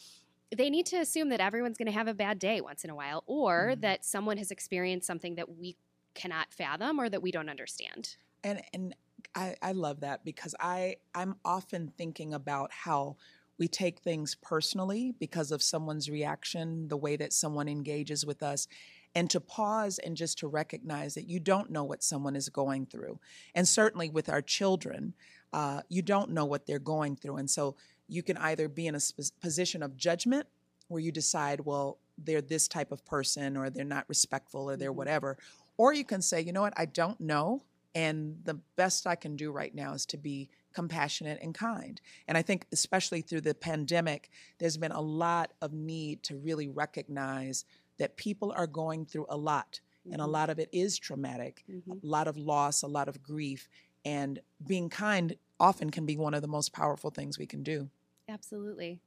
they 0.56 0.70
need 0.70 0.86
to 0.88 0.98
assume 0.98 1.30
that 1.30 1.40
everyone's 1.40 1.78
going 1.78 1.88
to 1.88 1.94
have 1.94 2.08
a 2.08 2.14
bad 2.14 2.40
day 2.40 2.62
once 2.62 2.84
in 2.84 2.90
a 2.90 2.96
while 2.96 3.24
or 3.26 3.74
mm. 3.74 3.82
that 3.82 4.06
someone 4.06 4.38
has 4.38 4.52
experienced 4.52 5.08
something 5.08 5.36
that 5.36 5.58
we 5.58 5.76
cannot 6.14 6.54
fathom 6.54 7.00
or 7.00 7.10
that 7.10 7.22
we 7.22 7.32
don't 7.32 7.50
understand. 7.50 8.16
And 8.44 8.62
and 8.74 8.96
I, 9.36 9.56
I 9.62 9.72
love 9.72 10.02
that 10.02 10.24
because 10.24 10.54
I 10.60 10.98
I'm 11.16 11.36
often 11.44 11.92
thinking 11.98 12.34
about 12.34 12.72
how 12.72 13.18
we 13.60 13.68
take 13.68 14.00
things 14.00 14.36
personally 14.36 15.14
because 15.20 15.52
of 15.52 15.62
someone's 15.62 16.10
reaction, 16.10 16.88
the 16.88 16.98
way 16.98 17.16
that 17.16 17.34
someone 17.34 17.68
engages 17.68 18.26
with 18.26 18.42
us, 18.42 18.68
and 19.16 19.30
to 19.30 19.40
pause 19.40 20.00
and 20.00 20.18
just 20.18 20.40
to 20.40 20.48
recognize 20.48 21.14
that 21.14 21.30
you 21.30 21.40
don't 21.40 21.70
know 21.70 21.84
what 21.84 22.04
someone 22.04 22.36
is 22.36 22.50
going 22.50 22.86
through. 22.86 23.20
And 23.54 23.68
certainly 23.68 24.10
with 24.10 24.28
our 24.30 24.42
children, 24.42 25.14
uh, 25.52 25.82
you 25.88 26.02
don't 26.02 26.32
know 26.32 26.46
what 26.46 26.66
they're 26.66 26.80
going 26.80 27.16
through. 27.16 27.38
And 27.38 27.50
so 27.50 27.76
you 28.08 28.24
can 28.24 28.38
either 28.38 28.68
be 28.68 28.88
in 28.88 28.96
a 28.96 29.00
sp- 29.00 29.38
position 29.40 29.84
of 29.84 29.96
judgment 29.96 30.48
where 30.88 31.02
you 31.02 31.12
decide, 31.12 31.62
well, 31.62 32.00
they're 32.18 32.42
this 32.42 32.68
type 32.68 32.92
of 32.92 33.06
person 33.06 33.56
or 33.56 33.70
they're 33.70 33.86
not 33.86 34.06
respectful 34.08 34.70
or 34.70 34.78
they're 34.78 34.90
mm-hmm. 34.90 34.98
whatever. 34.98 35.38
Or 35.78 35.94
you 35.94 36.04
can 36.04 36.22
say, 36.22 36.42
you 36.42 36.52
know 36.52 36.62
what, 36.62 36.74
I 36.76 36.86
don't 36.86 37.20
know. 37.20 37.64
And 37.96 38.38
the 38.44 38.56
best 38.76 39.06
I 39.06 39.16
can 39.16 39.36
do 39.36 39.52
right 39.52 39.74
now 39.74 39.94
is 39.94 40.06
to 40.08 40.18
be 40.18 40.50
compassionate 40.74 41.40
and 41.42 41.54
kind. 41.54 42.02
And 42.28 42.38
I 42.38 42.42
think, 42.42 42.66
especially 42.72 43.22
through 43.22 43.42
the 43.42 43.56
pandemic, 43.56 44.30
there's 44.60 44.78
been 44.78 44.92
a 44.92 45.02
lot 45.02 45.54
of 45.62 45.74
need 45.74 46.24
to 46.24 46.38
really 46.38 46.68
recognize 46.68 47.66
that 48.00 48.18
people 48.18 48.54
are 48.56 48.68
going 48.68 49.06
through 49.06 49.26
a 49.30 49.38
lot. 49.38 49.80
Mm-hmm. 50.02 50.14
And 50.14 50.22
a 50.22 50.26
mm-hmm. 50.26 50.34
lot 50.34 50.50
of 50.50 50.60
it 50.60 50.70
is 50.72 50.98
traumatic, 50.98 51.64
mm-hmm. 51.70 51.92
a 51.92 51.96
lot 52.02 52.28
of 52.28 52.38
loss, 52.38 52.82
a 52.82 52.88
lot 52.88 53.08
of 53.08 53.24
grief. 53.24 53.68
And 54.06 54.40
being 54.66 54.90
kind 54.90 55.36
often 55.60 55.90
can 55.90 56.06
be 56.06 56.18
one 56.18 56.34
of 56.34 56.42
the 56.42 56.48
most 56.48 56.74
powerful 56.74 57.10
things 57.10 57.38
we 57.38 57.46
can 57.46 57.64
do. 57.64 57.90
Absolutely. 58.28 59.00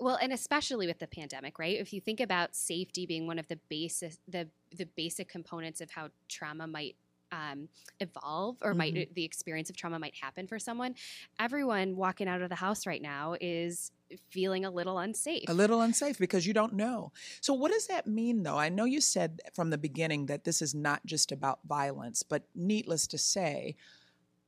Well, 0.00 0.18
and 0.22 0.32
especially 0.32 0.86
with 0.86 1.00
the 1.00 1.08
pandemic, 1.08 1.58
right? 1.58 1.78
If 1.78 1.92
you 1.92 2.00
think 2.00 2.20
about 2.20 2.54
safety 2.54 3.04
being 3.06 3.26
one 3.26 3.38
of 3.38 3.48
the 3.48 3.58
basic 3.68 4.14
the 4.28 4.48
the 4.76 4.86
basic 4.86 5.28
components 5.28 5.80
of 5.80 5.90
how 5.90 6.10
trauma 6.28 6.66
might 6.68 6.94
um, 7.32 7.68
evolve 8.00 8.56
or 8.62 8.70
mm-hmm. 8.70 8.78
might 8.78 9.14
the 9.14 9.24
experience 9.24 9.70
of 9.70 9.76
trauma 9.76 9.98
might 9.98 10.14
happen 10.14 10.46
for 10.46 10.58
someone 10.58 10.94
everyone 11.38 11.96
walking 11.96 12.28
out 12.28 12.42
of 12.42 12.48
the 12.48 12.54
house 12.54 12.86
right 12.86 13.02
now 13.02 13.34
is 13.40 13.92
feeling 14.30 14.64
a 14.64 14.70
little 14.70 14.98
unsafe. 14.98 15.44
a 15.48 15.54
little 15.54 15.82
unsafe 15.82 16.18
because 16.18 16.46
you 16.46 16.54
don't 16.54 16.72
know. 16.72 17.12
So 17.40 17.52
what 17.52 17.72
does 17.72 17.88
that 17.88 18.06
mean 18.06 18.42
though? 18.42 18.56
I 18.56 18.68
know 18.70 18.84
you 18.84 19.00
said 19.00 19.40
from 19.54 19.70
the 19.70 19.78
beginning 19.78 20.26
that 20.26 20.44
this 20.44 20.62
is 20.62 20.74
not 20.74 21.04
just 21.04 21.30
about 21.32 21.60
violence 21.68 22.22
but 22.22 22.44
needless 22.54 23.06
to 23.08 23.18
say 23.18 23.76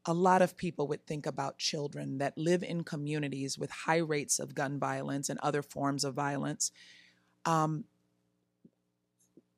a 0.06 0.14
lot 0.14 0.42
of 0.42 0.56
people 0.56 0.86
would 0.88 1.06
think 1.06 1.26
about 1.26 1.58
children 1.58 2.18
that 2.18 2.38
live 2.38 2.62
in 2.62 2.84
communities 2.84 3.58
with 3.58 3.70
high 3.70 3.98
rates 3.98 4.38
of 4.38 4.54
gun 4.54 4.78
violence 4.78 5.28
and 5.28 5.38
other 5.40 5.62
forms 5.62 6.04
of 6.04 6.14
violence. 6.14 6.72
Um, 7.44 7.84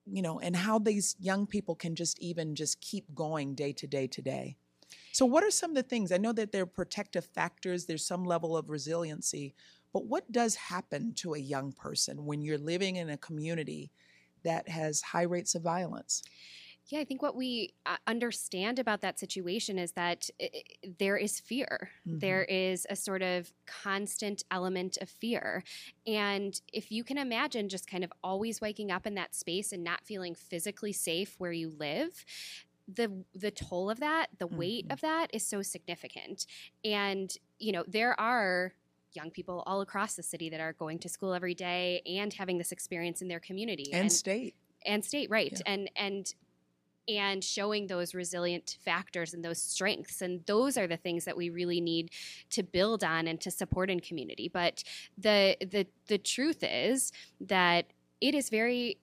you 0.06 0.22
know, 0.22 0.40
and 0.40 0.56
how 0.56 0.78
these 0.78 1.16
young 1.18 1.46
people 1.46 1.74
can 1.74 1.94
just 1.94 2.18
even 2.20 2.54
just 2.54 2.80
keep 2.80 3.14
going 3.14 3.54
day 3.54 3.72
to 3.72 3.86
day 3.86 4.06
to 4.08 4.22
day. 4.22 4.56
So, 5.12 5.26
what 5.26 5.44
are 5.44 5.50
some 5.50 5.70
of 5.70 5.76
the 5.76 5.82
things? 5.82 6.12
I 6.12 6.18
know 6.18 6.32
that 6.32 6.52
there 6.52 6.62
are 6.62 6.66
protective 6.66 7.24
factors, 7.24 7.86
there's 7.86 8.04
some 8.06 8.24
level 8.24 8.56
of 8.56 8.70
resiliency, 8.70 9.54
but 9.92 10.06
what 10.06 10.30
does 10.32 10.54
happen 10.54 11.14
to 11.16 11.34
a 11.34 11.38
young 11.38 11.72
person 11.72 12.24
when 12.24 12.42
you're 12.42 12.58
living 12.58 12.96
in 12.96 13.10
a 13.10 13.16
community 13.16 13.90
that 14.42 14.68
has 14.68 15.02
high 15.02 15.22
rates 15.22 15.54
of 15.54 15.62
violence? 15.62 16.22
Yeah, 16.88 17.00
I 17.00 17.04
think 17.04 17.22
what 17.22 17.36
we 17.36 17.74
uh, 17.86 17.96
understand 18.06 18.78
about 18.78 19.00
that 19.00 19.18
situation 19.18 19.78
is 19.78 19.92
that 19.92 20.28
it, 20.38 20.96
there 20.98 21.16
is 21.16 21.40
fear. 21.40 21.90
Mm-hmm. 22.06 22.18
There 22.18 22.44
is 22.44 22.86
a 22.90 22.96
sort 22.96 23.22
of 23.22 23.52
constant 23.66 24.42
element 24.50 24.98
of 25.00 25.08
fear. 25.08 25.64
And 26.06 26.60
if 26.72 26.90
you 26.90 27.04
can 27.04 27.18
imagine 27.18 27.68
just 27.68 27.90
kind 27.90 28.04
of 28.04 28.12
always 28.22 28.60
waking 28.60 28.90
up 28.90 29.06
in 29.06 29.14
that 29.14 29.34
space 29.34 29.72
and 29.72 29.82
not 29.82 30.04
feeling 30.04 30.34
physically 30.34 30.92
safe 30.92 31.36
where 31.38 31.52
you 31.52 31.70
live, 31.70 32.24
the 32.92 33.24
the 33.34 33.50
toll 33.50 33.88
of 33.88 34.00
that, 34.00 34.26
the 34.38 34.46
weight 34.46 34.86
mm-hmm. 34.86 34.92
of 34.92 35.00
that 35.02 35.28
is 35.32 35.46
so 35.46 35.62
significant. 35.62 36.46
And 36.84 37.32
you 37.58 37.72
know, 37.72 37.84
there 37.86 38.18
are 38.20 38.74
young 39.14 39.30
people 39.30 39.62
all 39.66 39.80
across 39.80 40.14
the 40.14 40.22
city 40.22 40.48
that 40.50 40.60
are 40.60 40.72
going 40.72 40.98
to 40.98 41.08
school 41.08 41.34
every 41.34 41.54
day 41.54 42.02
and 42.06 42.32
having 42.32 42.58
this 42.58 42.72
experience 42.72 43.22
in 43.22 43.28
their 43.28 43.40
community 43.40 43.90
and, 43.92 44.02
and 44.02 44.12
state 44.12 44.54
and 44.86 45.04
state 45.04 45.30
right 45.30 45.52
yeah. 45.52 45.72
and 45.72 45.90
and 45.96 46.34
and 47.08 47.42
showing 47.42 47.86
those 47.86 48.14
resilient 48.14 48.76
factors 48.84 49.34
and 49.34 49.44
those 49.44 49.60
strengths 49.60 50.22
and 50.22 50.44
those 50.46 50.76
are 50.76 50.86
the 50.86 50.96
things 50.96 51.24
that 51.24 51.36
we 51.36 51.50
really 51.50 51.80
need 51.80 52.10
to 52.50 52.62
build 52.62 53.02
on 53.02 53.26
and 53.26 53.40
to 53.40 53.50
support 53.50 53.90
in 53.90 54.00
community. 54.00 54.48
But 54.52 54.84
the 55.18 55.56
the 55.60 55.86
the 56.08 56.18
truth 56.18 56.62
is 56.62 57.12
that 57.40 57.86
it 58.20 58.34
is 58.34 58.50
very 58.50 58.98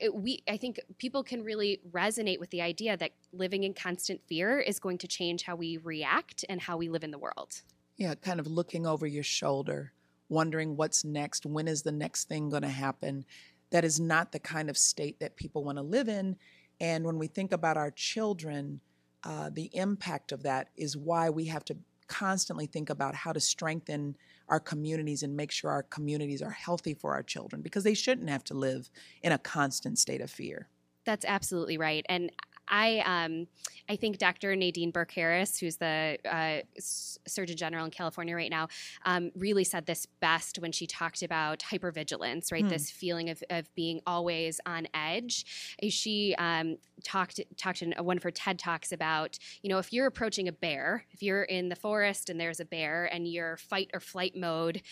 it, 0.00 0.14
we 0.14 0.42
i 0.48 0.56
think 0.56 0.80
people 0.96 1.22
can 1.22 1.42
really 1.42 1.80
resonate 1.90 2.40
with 2.40 2.48
the 2.50 2.62
idea 2.62 2.96
that 2.96 3.10
living 3.32 3.64
in 3.64 3.74
constant 3.74 4.20
fear 4.26 4.58
is 4.58 4.78
going 4.78 4.96
to 4.96 5.06
change 5.06 5.42
how 5.42 5.54
we 5.54 5.76
react 5.76 6.44
and 6.48 6.62
how 6.62 6.76
we 6.76 6.88
live 6.88 7.04
in 7.04 7.10
the 7.10 7.18
world. 7.18 7.62
Yeah 7.96 8.14
kind 8.14 8.40
of 8.40 8.46
looking 8.46 8.86
over 8.86 9.06
your 9.06 9.24
shoulder 9.24 9.92
wondering 10.28 10.76
what's 10.76 11.04
next 11.04 11.46
when 11.46 11.68
is 11.68 11.82
the 11.82 11.92
next 11.92 12.28
thing 12.28 12.48
going 12.50 12.62
to 12.62 12.68
happen? 12.68 13.24
That 13.70 13.84
is 13.84 13.98
not 13.98 14.32
the 14.32 14.38
kind 14.38 14.70
of 14.70 14.76
state 14.76 15.20
that 15.20 15.36
people 15.36 15.64
want 15.64 15.78
to 15.78 15.82
live 15.82 16.08
in 16.08 16.36
and 16.80 17.04
when 17.04 17.18
we 17.18 17.26
think 17.26 17.52
about 17.52 17.76
our 17.76 17.90
children, 17.90 18.80
uh, 19.22 19.50
the 19.52 19.70
impact 19.74 20.32
of 20.32 20.42
that 20.42 20.68
is 20.76 20.96
why 20.96 21.30
we 21.30 21.46
have 21.46 21.64
to 21.66 21.76
constantly 22.06 22.66
think 22.66 22.90
about 22.90 23.14
how 23.14 23.32
to 23.32 23.40
strengthen 23.40 24.16
our 24.48 24.60
communities 24.60 25.22
and 25.22 25.34
make 25.36 25.50
sure 25.50 25.70
our 25.70 25.82
communities 25.82 26.42
are 26.42 26.50
healthy 26.50 26.92
for 26.92 27.14
our 27.14 27.22
children 27.22 27.62
because 27.62 27.84
they 27.84 27.94
shouldn't 27.94 28.28
have 28.28 28.44
to 28.44 28.54
live 28.54 28.90
in 29.22 29.32
a 29.32 29.38
constant 29.38 29.98
state 29.98 30.20
of 30.20 30.30
fear. 30.30 30.68
That's 31.06 31.24
absolutely 31.24 31.78
right. 31.78 32.04
And 32.08 32.30
I 32.68 33.02
um, 33.04 33.46
I 33.88 33.96
think 33.96 34.18
Dr. 34.18 34.56
Nadine 34.56 34.90
Burke 34.90 35.12
Harris, 35.12 35.58
who's 35.58 35.76
the 35.76 36.18
uh, 36.24 36.60
Surgeon 36.78 37.56
General 37.56 37.84
in 37.84 37.90
California 37.90 38.34
right 38.34 38.50
now, 38.50 38.68
um, 39.04 39.30
really 39.36 39.64
said 39.64 39.86
this 39.86 40.06
best 40.20 40.58
when 40.58 40.72
she 40.72 40.86
talked 40.86 41.22
about 41.22 41.58
hypervigilance, 41.60 42.50
right? 42.50 42.62
Hmm. 42.62 42.68
This 42.68 42.90
feeling 42.90 43.30
of, 43.30 43.42
of 43.50 43.72
being 43.74 44.00
always 44.06 44.60
on 44.64 44.86
edge. 44.94 45.76
She 45.90 46.34
um, 46.38 46.78
talked 47.02 47.40
talked 47.56 47.82
in 47.82 47.92
one 48.02 48.16
of 48.16 48.22
her 48.22 48.30
TED 48.30 48.58
talks 48.58 48.92
about, 48.92 49.38
you 49.62 49.68
know, 49.68 49.78
if 49.78 49.92
you're 49.92 50.06
approaching 50.06 50.48
a 50.48 50.52
bear, 50.52 51.04
if 51.10 51.22
you're 51.22 51.42
in 51.42 51.68
the 51.68 51.76
forest 51.76 52.30
and 52.30 52.40
there's 52.40 52.60
a 52.60 52.64
bear 52.64 53.04
and 53.12 53.28
your 53.28 53.56
fight 53.56 53.90
or 53.92 54.00
flight 54.00 54.34
mode 54.34 54.82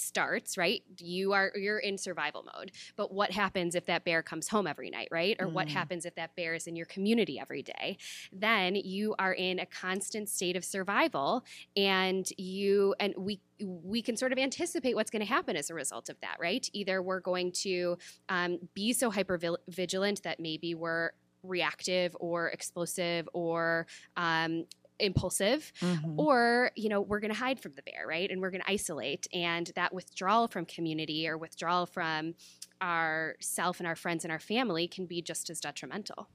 starts 0.00 0.56
right? 0.56 0.82
You 0.98 1.32
are 1.32 1.52
you're 1.54 1.78
in 1.78 1.98
survival 1.98 2.44
mode. 2.54 2.72
But 2.96 3.12
what 3.12 3.32
happens 3.32 3.74
if 3.74 3.86
that 3.86 4.04
bear 4.04 4.22
comes 4.22 4.48
home 4.48 4.66
every 4.66 4.90
night 4.90 5.08
right? 5.10 5.36
Or 5.38 5.46
mm. 5.46 5.52
what 5.52 5.68
happens 5.68 6.04
if 6.04 6.14
that 6.16 6.36
bear 6.36 6.54
is 6.54 6.66
in 6.66 6.76
your 6.76 6.86
community 6.86 7.38
every 7.38 7.62
day? 7.62 7.98
Then 8.32 8.74
you 8.74 9.14
are 9.18 9.32
in 9.32 9.58
a 9.58 9.66
constant 9.66 10.28
state 10.28 10.56
of 10.56 10.64
survival 10.64 11.44
and 11.76 12.28
you 12.38 12.94
and 13.00 13.14
we 13.16 13.40
we 13.60 14.00
can 14.02 14.16
sort 14.16 14.32
of 14.32 14.38
anticipate 14.38 14.94
what's 14.94 15.10
going 15.10 15.24
to 15.24 15.28
happen 15.28 15.56
as 15.56 15.70
a 15.70 15.74
result 15.74 16.08
of 16.08 16.16
that 16.20 16.36
right? 16.40 16.68
Either 16.72 17.02
we're 17.02 17.20
going 17.20 17.52
to 17.52 17.98
um, 18.28 18.58
be 18.74 18.92
so 18.92 19.10
hyper 19.10 19.38
vigilant 19.68 20.22
that 20.22 20.40
maybe 20.40 20.74
we're 20.74 21.10
reactive 21.42 22.16
or 22.20 22.48
explosive 22.48 23.28
or 23.32 23.86
um, 24.16 24.64
impulsive 25.00 25.72
mm-hmm. 25.80 26.18
or 26.18 26.70
you 26.76 26.88
know 26.88 27.00
we're 27.00 27.20
going 27.20 27.32
to 27.32 27.38
hide 27.38 27.60
from 27.60 27.72
the 27.74 27.82
bear 27.82 28.06
right 28.06 28.30
and 28.30 28.40
we're 28.40 28.50
going 28.50 28.62
to 28.62 28.70
isolate 28.70 29.26
and 29.32 29.72
that 29.74 29.94
withdrawal 29.94 30.48
from 30.48 30.64
community 30.64 31.28
or 31.28 31.36
withdrawal 31.36 31.86
from 31.86 32.34
our 32.80 33.36
self 33.40 33.80
and 33.80 33.86
our 33.86 33.96
friends 33.96 34.24
and 34.24 34.32
our 34.32 34.38
family 34.38 34.86
can 34.86 35.06
be 35.06 35.20
just 35.22 35.50
as 35.50 35.60
detrimental 35.60 36.28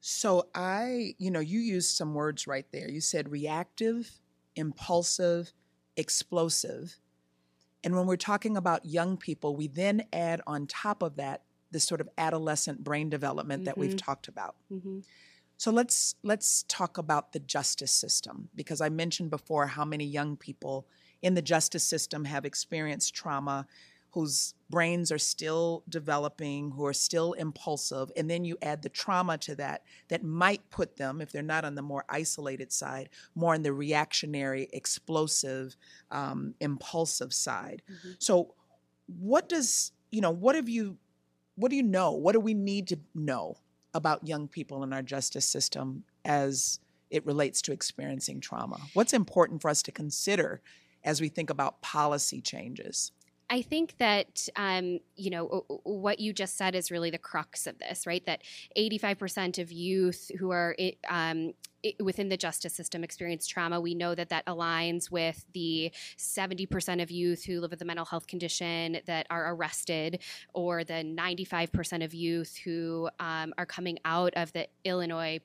so 0.00 0.48
i 0.54 1.14
you 1.18 1.30
know 1.30 1.40
you 1.40 1.60
used 1.60 1.96
some 1.96 2.14
words 2.14 2.46
right 2.46 2.66
there 2.72 2.90
you 2.90 3.00
said 3.00 3.30
reactive 3.30 4.20
impulsive 4.56 5.52
explosive 5.96 6.98
and 7.84 7.96
when 7.96 8.06
we're 8.06 8.16
talking 8.16 8.56
about 8.56 8.84
young 8.84 9.16
people 9.16 9.56
we 9.56 9.66
then 9.66 10.02
add 10.12 10.40
on 10.46 10.66
top 10.66 11.02
of 11.02 11.16
that 11.16 11.42
this 11.70 11.84
sort 11.84 12.00
of 12.00 12.08
adolescent 12.18 12.84
brain 12.84 13.08
development 13.08 13.60
mm-hmm. 13.60 13.66
that 13.66 13.78
we've 13.78 13.90
mm-hmm. 13.90 13.96
talked 13.98 14.28
about 14.28 14.56
mm-hmm. 14.72 15.00
So 15.56 15.70
let's 15.70 16.14
let's 16.22 16.64
talk 16.68 16.98
about 16.98 17.32
the 17.32 17.38
justice 17.38 17.92
system 17.92 18.48
because 18.54 18.80
I 18.80 18.88
mentioned 18.88 19.30
before 19.30 19.66
how 19.66 19.84
many 19.84 20.04
young 20.04 20.36
people 20.36 20.86
in 21.22 21.34
the 21.34 21.42
justice 21.42 21.84
system 21.84 22.24
have 22.24 22.44
experienced 22.44 23.14
trauma 23.14 23.66
whose 24.12 24.52
brains 24.68 25.10
are 25.10 25.18
still 25.18 25.82
developing, 25.88 26.70
who 26.72 26.84
are 26.84 26.92
still 26.92 27.32
impulsive, 27.32 28.12
and 28.14 28.28
then 28.28 28.44
you 28.44 28.58
add 28.60 28.82
the 28.82 28.88
trauma 28.90 29.38
to 29.38 29.54
that 29.54 29.82
that 30.08 30.22
might 30.22 30.68
put 30.68 30.96
them, 30.96 31.22
if 31.22 31.32
they're 31.32 31.42
not 31.42 31.64
on 31.64 31.74
the 31.74 31.82
more 31.82 32.04
isolated 32.10 32.70
side, 32.70 33.08
more 33.34 33.54
on 33.54 33.62
the 33.62 33.72
reactionary, 33.72 34.68
explosive, 34.72 35.76
um, 36.10 36.54
impulsive 36.60 37.32
side. 37.32 37.80
Mm-hmm. 37.90 38.10
So, 38.18 38.54
what 39.06 39.48
does 39.48 39.92
you 40.10 40.20
know 40.20 40.30
what 40.30 40.54
have 40.54 40.68
you 40.68 40.96
what 41.56 41.70
do 41.70 41.76
you 41.76 41.82
know 41.82 42.12
what 42.12 42.32
do 42.32 42.40
we 42.40 42.54
need 42.54 42.88
to 42.88 42.98
know 43.14 43.56
about 43.94 44.26
young 44.26 44.48
people 44.48 44.82
in 44.82 44.92
our 44.92 45.02
justice 45.02 45.46
system 45.46 46.04
as 46.24 46.80
it 47.10 47.26
relates 47.26 47.60
to 47.62 47.72
experiencing 47.72 48.40
trauma? 48.40 48.78
What's 48.94 49.12
important 49.12 49.62
for 49.62 49.68
us 49.68 49.82
to 49.82 49.92
consider 49.92 50.60
as 51.04 51.20
we 51.20 51.28
think 51.28 51.50
about 51.50 51.82
policy 51.82 52.40
changes 52.40 53.12
I 53.52 53.60
think 53.60 53.98
that 53.98 54.48
um, 54.56 55.00
you 55.14 55.28
know 55.28 55.66
what 55.84 56.20
you 56.20 56.32
just 56.32 56.56
said 56.56 56.74
is 56.74 56.90
really 56.90 57.10
the 57.10 57.18
crux 57.18 57.66
of 57.66 57.78
this, 57.78 58.06
right? 58.06 58.24
That 58.24 58.40
85% 58.78 59.58
of 59.58 59.70
youth 59.70 60.30
who 60.38 60.50
are 60.52 60.74
um, 61.06 61.52
within 62.00 62.30
the 62.30 62.38
justice 62.38 62.72
system 62.72 63.04
experience 63.04 63.46
trauma. 63.46 63.78
We 63.78 63.94
know 63.94 64.14
that 64.14 64.30
that 64.30 64.46
aligns 64.46 65.10
with 65.10 65.44
the 65.52 65.92
70% 66.16 67.02
of 67.02 67.10
youth 67.10 67.44
who 67.44 67.60
live 67.60 67.72
with 67.72 67.82
a 67.82 67.84
mental 67.84 68.06
health 68.06 68.26
condition 68.26 69.00
that 69.04 69.26
are 69.28 69.52
arrested, 69.52 70.20
or 70.54 70.82
the 70.82 71.04
95% 71.04 72.02
of 72.02 72.14
youth 72.14 72.56
who 72.64 73.10
um, 73.20 73.52
are 73.58 73.66
coming 73.66 73.98
out 74.06 74.32
of 74.34 74.50
the 74.54 74.66
Illinois 74.86 75.40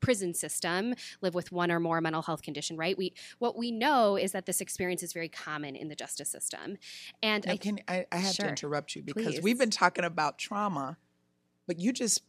prison 0.00 0.34
system 0.34 0.94
live 1.20 1.34
with 1.34 1.52
one 1.52 1.70
or 1.70 1.80
more 1.80 2.00
mental 2.00 2.22
health 2.22 2.42
condition 2.42 2.76
right 2.76 2.96
we 2.98 3.12
what 3.38 3.56
we 3.56 3.70
know 3.70 4.16
is 4.16 4.32
that 4.32 4.46
this 4.46 4.60
experience 4.60 5.02
is 5.02 5.12
very 5.12 5.28
common 5.28 5.76
in 5.76 5.88
the 5.88 5.94
justice 5.94 6.30
system 6.30 6.76
and 7.22 7.46
now, 7.46 7.52
I, 7.52 7.56
can 7.56 7.80
I, 7.88 8.06
I 8.12 8.16
have 8.16 8.34
sure, 8.34 8.46
to 8.46 8.50
interrupt 8.50 8.94
you 8.94 9.02
because 9.02 9.34
please. 9.34 9.42
we've 9.42 9.58
been 9.58 9.70
talking 9.70 10.04
about 10.04 10.38
trauma 10.38 10.96
but 11.66 11.78
you 11.78 11.92
just 11.92 12.22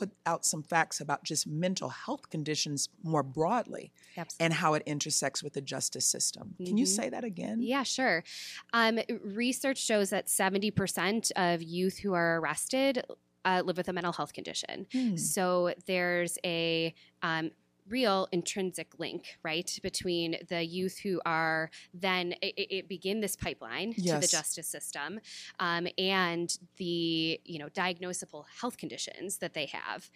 put 0.00 0.10
out 0.24 0.46
some 0.46 0.62
facts 0.62 0.98
about 0.98 1.22
just 1.24 1.46
mental 1.46 1.90
health 1.90 2.30
conditions 2.30 2.88
more 3.02 3.22
broadly 3.22 3.92
Absolutely. 4.16 4.44
and 4.44 4.54
how 4.54 4.72
it 4.72 4.82
intersects 4.86 5.42
with 5.42 5.52
the 5.52 5.60
justice 5.60 6.06
system. 6.06 6.54
Can 6.56 6.66
mm-hmm. 6.66 6.76
you 6.78 6.86
say 6.86 7.10
that 7.10 7.22
again? 7.22 7.58
Yeah, 7.60 7.82
sure. 7.82 8.24
Um, 8.72 8.98
research 9.22 9.76
shows 9.76 10.08
that 10.08 10.28
70% 10.28 11.32
of 11.36 11.62
youth 11.62 11.98
who 11.98 12.14
are 12.14 12.40
arrested 12.40 13.04
uh, 13.44 13.62
live 13.64 13.76
with 13.76 13.88
a 13.88 13.92
mental 13.92 14.12
health 14.12 14.32
condition. 14.32 14.86
Hmm. 14.92 15.16
So 15.16 15.74
there's 15.86 16.38
a 16.44 16.94
um, 17.22 17.50
real 17.90 18.28
intrinsic 18.32 18.98
link, 18.98 19.36
right, 19.42 19.78
between 19.82 20.36
the 20.48 20.64
youth 20.64 20.98
who 20.98 21.20
are 21.26 21.70
then 21.92 22.32
it, 22.40 22.54
it 22.70 22.88
begin 22.88 23.20
this 23.20 23.36
pipeline 23.36 23.94
yes. 23.96 24.14
to 24.14 24.20
the 24.20 24.26
justice 24.28 24.68
system 24.68 25.20
um, 25.58 25.88
and 25.98 26.56
the 26.76 27.40
you 27.44 27.58
know 27.58 27.68
diagnosable 27.68 28.44
health 28.60 28.76
conditions 28.76 29.38
that 29.38 29.54
they 29.54 29.66
have. 29.66 30.10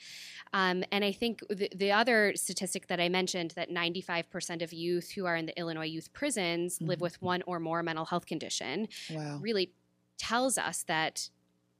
Um, 0.52 0.84
and 0.92 1.04
I 1.04 1.12
think 1.12 1.40
the, 1.50 1.68
the, 1.74 1.92
other 1.92 2.32
statistic 2.36 2.86
that 2.88 3.00
I 3.00 3.08
mentioned 3.08 3.52
that 3.52 3.70
95% 3.70 4.62
of 4.62 4.72
youth 4.72 5.12
who 5.12 5.26
are 5.26 5.36
in 5.36 5.46
the 5.46 5.58
Illinois 5.58 5.86
youth 5.86 6.12
prisons 6.12 6.76
mm-hmm. 6.76 6.86
live 6.86 7.00
with 7.00 7.20
one 7.20 7.42
or 7.46 7.60
more 7.60 7.82
mental 7.82 8.04
health 8.04 8.26
condition. 8.26 8.88
Wow. 9.10 9.38
Really 9.40 9.72
tells 10.18 10.58
us 10.58 10.84
that 10.84 11.28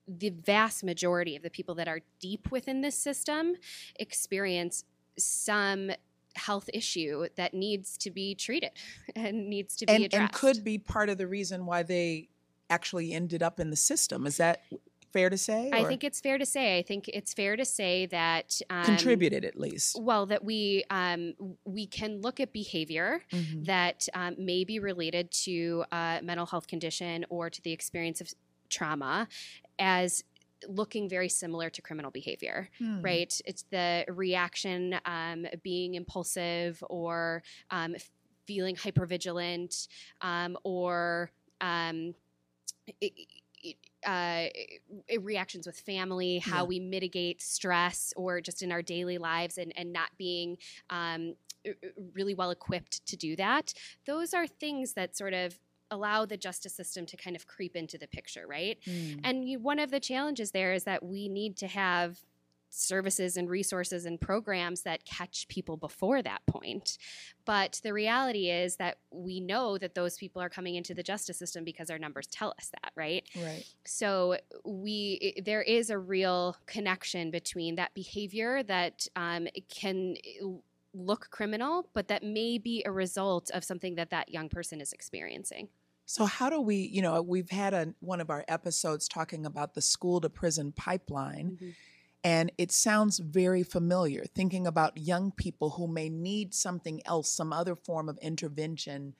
the 0.06 0.30
vast 0.30 0.84
majority 0.84 1.37
of 1.37 1.42
the 1.42 1.50
people 1.50 1.75
that 1.76 1.88
are 1.88 2.00
deep 2.20 2.50
within 2.50 2.80
this 2.82 2.96
system 2.96 3.54
experience 3.96 4.84
some 5.18 5.90
health 6.37 6.68
issue 6.75 7.26
that 7.37 7.54
needs 7.54 7.96
to 7.99 8.11
be 8.11 8.34
treated 8.34 8.70
and 9.16 9.49
needs 9.49 9.76
to 9.76 9.87
be 9.87 9.92
and, 9.92 10.04
addressed. 10.04 10.23
And 10.23 10.32
could 10.32 10.64
be 10.64 10.78
part 10.78 11.08
of 11.08 11.18
the 11.18 11.26
reason 11.26 11.66
why 11.66 11.82
they 11.82 12.28
actually 12.70 13.12
ended 13.12 13.42
up 13.42 13.61
in 13.61 13.70
the 13.70 13.76
system. 13.76 14.26
Is 14.26 14.38
that 14.38 14.62
fair 15.12 15.30
to 15.30 15.38
say? 15.38 15.70
Or? 15.70 15.76
I 15.76 15.84
think 15.84 16.02
it's 16.02 16.20
fair 16.20 16.38
to 16.38 16.44
say. 16.44 16.78
I 16.78 16.82
think 16.82 17.08
it's 17.08 17.32
fair 17.32 17.56
to 17.56 17.64
say 17.64 18.06
that 18.06 18.61
um, 18.68 18.84
contributed 18.84 19.44
at 19.44 19.58
least. 19.58 19.96
Well, 20.00 20.26
that 20.26 20.44
we 20.44 20.84
um, 20.90 21.34
we 21.64 21.87
can 21.87 22.20
look 22.20 22.40
at 22.40 22.52
behavior 22.52 23.20
mm-hmm. 23.32 23.62
that 23.64 24.08
um, 24.12 24.34
may 24.38 24.64
be 24.64 24.78
related 24.78 25.30
to 25.44 25.84
a 25.92 26.20
mental 26.23 26.46
health 26.46 26.66
condition 26.66 27.25
or 27.30 27.49
to 27.49 27.62
the 27.62 27.73
experience 27.73 28.20
of 28.20 28.32
trauma 28.70 29.28
as 29.78 30.25
looking 30.69 31.09
very 31.09 31.28
similar 31.28 31.71
to 31.71 31.83
criminal 31.83 32.11
behavior, 32.11 32.69
hmm. 32.78 33.00
right? 33.02 33.40
It's 33.45 33.64
the 33.71 34.04
reaction 34.09 34.96
um, 35.05 35.46
being 35.62 35.94
impulsive 35.94 36.83
or 36.88 37.42
um, 37.70 37.94
feeling 38.46 38.77
hypervigilant 38.77 39.88
um, 40.22 40.57
or 40.64 41.31
um, 41.61 42.14
it, 43.01 43.12
uh, 44.07 44.46
reactions 45.20 45.66
with 45.66 45.81
family, 45.81 46.38
how 46.38 46.59
yeah. 46.59 46.64
we 46.64 46.81
mitigate 46.81 47.40
stress, 47.40 48.12
or 48.16 48.40
just 48.40 48.62
in 48.62 48.70
our 48.70 48.83
daily 48.83 49.16
lives, 49.16 49.57
and, 49.57 49.72
and 49.79 49.92
not 49.92 50.11
being 50.18 50.59
um, 50.90 51.35
really 52.12 52.35
well 52.35 52.51
equipped 52.51 53.05
to 53.07 53.16
do 53.16 53.35
that. 53.37 53.72
Those 54.07 54.35
are 54.35 54.46
things 54.46 54.92
that 54.94 55.16
sort 55.16 55.33
of 55.33 55.59
allow 55.90 56.25
the 56.25 56.37
justice 56.37 56.75
system 56.75 57.07
to 57.07 57.16
kind 57.16 57.37
of 57.37 57.47
creep 57.47 57.77
into 57.77 57.99
the 57.99 58.07
picture, 58.07 58.47
right? 58.47 58.79
Mm. 58.87 59.20
And 59.25 59.49
you, 59.49 59.59
one 59.59 59.79
of 59.79 59.90
the 59.90 60.01
challenges 60.01 60.51
there 60.51 60.73
is 60.73 60.85
that 60.85 61.03
we 61.05 61.29
need 61.29 61.57
to 61.59 61.66
have 61.66 62.18
services 62.75 63.37
and 63.37 63.49
resources 63.49 64.05
and 64.05 64.20
programs 64.20 64.83
that 64.83 65.05
catch 65.05 65.47
people 65.49 65.77
before 65.77 66.23
that 66.23 66.44
point. 66.47 66.99
But 67.44 67.81
the 67.85 67.92
reality 67.92 68.51
is 68.51 68.77
that 68.77 68.99
we 69.11 69.40
know 69.40 69.79
that 69.79 69.94
those 69.94 70.16
people 70.16 70.42
are 70.42 70.49
coming 70.49 70.75
into 70.75 70.94
the 70.94 71.03
justice 71.03 71.38
system 71.38 71.64
because 71.64 71.88
our 71.88 71.99
numbers 71.99 72.27
tell 72.27 72.53
us 72.59 72.70
that, 72.83 72.92
right? 72.97 73.25
Right. 73.37 73.64
So 73.85 74.38
we 74.64 75.40
there 75.44 75.62
is 75.62 75.90
a 75.90 75.99
real 75.99 76.57
connection 76.66 77.31
between 77.31 77.77
that 77.77 77.94
behavior 77.94 78.62
that 78.64 79.07
um, 79.14 79.47
can 79.68 80.16
look 80.94 81.28
criminal, 81.30 81.88
but 81.92 82.09
that 82.09 82.22
may 82.22 82.59
be 82.59 82.83
a 82.87 82.92
result 82.92 83.50
of 83.52 83.64
something 83.64 83.96
that 83.96 84.11
that 84.11 84.30
young 84.30 84.48
person 84.48 84.80
is 84.80 84.92
experiencing. 84.92 85.68
So 86.07 86.26
how 86.26 86.50
do 86.50 86.61
we, 86.61 86.76
you 86.76 87.02
know, 87.02 87.20
we've 87.22 87.50
had 87.50 87.74
a, 87.74 87.94
one 88.00 88.20
of 88.20 88.30
our 88.30 88.44
episodes 88.48 89.09
talking 89.09 89.46
about 89.46 89.74
the 89.74 89.83
school 89.83 90.20
to 90.20 90.28
prison 90.28 90.72
pipeline. 90.72 91.52
Mm-hmm. 91.52 91.70
And 92.22 92.52
it 92.57 92.72
sounds 92.72 93.18
very 93.18 93.62
familiar, 93.62 94.24
thinking 94.24 94.66
about 94.66 94.96
young 94.96 95.30
people 95.30 95.70
who 95.70 95.87
may 95.87 96.09
need 96.09 96.54
something 96.54 97.02
else, 97.04 97.28
some 97.28 97.52
other 97.52 97.76
form 97.76 98.09
of 98.09 98.18
intervention, 98.22 99.14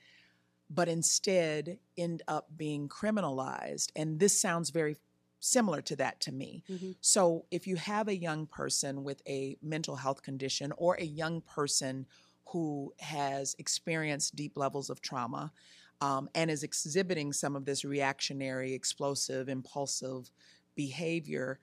but 0.71 0.87
instead 0.87 1.77
end 1.97 2.23
up 2.27 2.47
being 2.57 2.89
criminalized. 2.89 3.91
And 3.95 4.19
this 4.19 4.39
sounds 4.39 4.71
very 4.71 4.95
similar 5.45 5.81
to 5.81 5.95
that 5.95 6.19
to 6.21 6.31
me. 6.31 6.63
Mm-hmm. 6.69 6.91
So 7.01 7.45
if 7.51 7.67
you 7.67 7.75
have 7.75 8.07
a 8.07 8.15
young 8.15 8.47
person 8.47 9.03
with 9.03 9.21
a 9.27 9.57
mental 9.61 9.95
health 9.95 10.23
condition 10.23 10.73
or 10.77 10.95
a 10.95 11.05
young 11.05 11.41
person 11.41 12.05
who 12.47 12.93
has 12.99 13.55
experienced 13.59 14.35
deep 14.35 14.57
levels 14.57 14.89
of 14.89 15.01
trauma, 15.01 15.51
um, 16.01 16.29
and 16.35 16.51
is 16.51 16.63
exhibiting 16.63 17.31
some 17.31 17.55
of 17.55 17.65
this 17.65 17.85
reactionary, 17.85 18.73
explosive, 18.73 19.47
impulsive 19.47 20.29
behavior, 20.75 21.59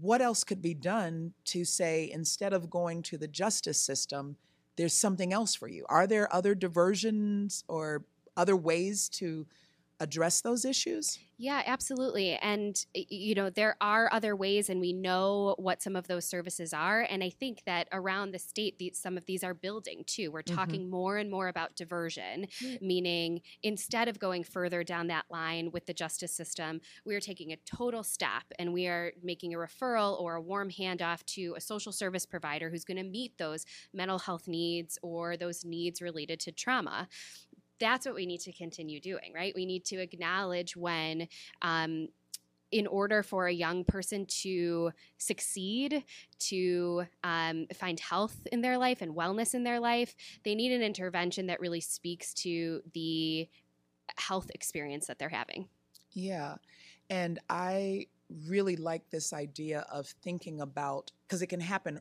what 0.00 0.20
else 0.20 0.42
could 0.44 0.62
be 0.62 0.74
done 0.74 1.32
to 1.44 1.64
say, 1.64 2.10
instead 2.12 2.52
of 2.52 2.70
going 2.70 3.02
to 3.02 3.18
the 3.18 3.28
justice 3.28 3.80
system, 3.80 4.36
there's 4.76 4.94
something 4.94 5.32
else 5.32 5.54
for 5.54 5.68
you? 5.68 5.84
Are 5.88 6.06
there 6.06 6.32
other 6.34 6.54
diversions 6.54 7.64
or 7.68 8.04
other 8.36 8.56
ways 8.56 9.08
to 9.10 9.46
address 10.00 10.40
those 10.40 10.64
issues? 10.64 11.18
Yeah, 11.42 11.62
absolutely. 11.64 12.34
And, 12.34 12.76
you 12.94 13.34
know, 13.34 13.48
there 13.48 13.74
are 13.80 14.10
other 14.12 14.36
ways, 14.36 14.68
and 14.68 14.78
we 14.78 14.92
know 14.92 15.54
what 15.58 15.80
some 15.80 15.96
of 15.96 16.06
those 16.06 16.26
services 16.26 16.74
are. 16.74 17.06
And 17.08 17.24
I 17.24 17.30
think 17.30 17.62
that 17.64 17.88
around 17.92 18.32
the 18.32 18.38
state, 18.38 18.78
the, 18.78 18.92
some 18.94 19.16
of 19.16 19.24
these 19.24 19.42
are 19.42 19.54
building 19.54 20.04
too. 20.06 20.30
We're 20.30 20.42
mm-hmm. 20.42 20.54
talking 20.54 20.80
mm-hmm. 20.82 20.90
more 20.90 21.16
and 21.16 21.30
more 21.30 21.48
about 21.48 21.76
diversion, 21.76 22.46
mm-hmm. 22.62 22.86
meaning 22.86 23.40
instead 23.62 24.06
of 24.06 24.18
going 24.18 24.44
further 24.44 24.84
down 24.84 25.06
that 25.06 25.24
line 25.30 25.70
with 25.72 25.86
the 25.86 25.94
justice 25.94 26.34
system, 26.34 26.82
we 27.06 27.14
are 27.14 27.20
taking 27.20 27.52
a 27.52 27.58
total 27.64 28.02
step 28.02 28.44
and 28.58 28.74
we 28.74 28.86
are 28.86 29.12
making 29.22 29.54
a 29.54 29.56
referral 29.56 30.20
or 30.20 30.34
a 30.34 30.42
warm 30.42 30.68
handoff 30.70 31.24
to 31.24 31.54
a 31.56 31.60
social 31.62 31.90
service 31.90 32.26
provider 32.26 32.68
who's 32.68 32.84
going 32.84 32.98
to 32.98 33.02
meet 33.02 33.38
those 33.38 33.64
mental 33.94 34.18
health 34.18 34.46
needs 34.46 34.98
or 35.02 35.38
those 35.38 35.64
needs 35.64 36.02
related 36.02 36.38
to 36.40 36.52
trauma 36.52 37.08
that's 37.80 38.06
what 38.06 38.14
we 38.14 38.26
need 38.26 38.40
to 38.42 38.52
continue 38.52 39.00
doing, 39.00 39.32
right? 39.34 39.52
We 39.56 39.66
need 39.66 39.84
to 39.86 39.96
acknowledge 39.96 40.76
when 40.76 41.26
um, 41.62 42.08
in 42.70 42.86
order 42.86 43.22
for 43.22 43.46
a 43.46 43.52
young 43.52 43.84
person 43.84 44.26
to 44.26 44.92
succeed, 45.18 46.04
to 46.38 47.04
um, 47.24 47.66
find 47.74 47.98
health 47.98 48.46
in 48.52 48.60
their 48.60 48.78
life 48.78 49.02
and 49.02 49.16
wellness 49.16 49.54
in 49.54 49.64
their 49.64 49.80
life, 49.80 50.14
they 50.44 50.54
need 50.54 50.70
an 50.70 50.82
intervention 50.82 51.46
that 51.46 51.58
really 51.58 51.80
speaks 51.80 52.32
to 52.34 52.80
the 52.94 53.48
health 54.16 54.50
experience 54.54 55.06
that 55.06 55.18
they're 55.18 55.28
having. 55.28 55.68
Yeah. 56.12 56.56
And 57.08 57.40
I 57.48 58.06
really 58.46 58.76
like 58.76 59.08
this 59.10 59.32
idea 59.32 59.84
of 59.90 60.06
thinking 60.22 60.60
about, 60.60 61.10
because 61.26 61.42
it 61.42 61.48
can 61.48 61.60
happen 61.60 62.00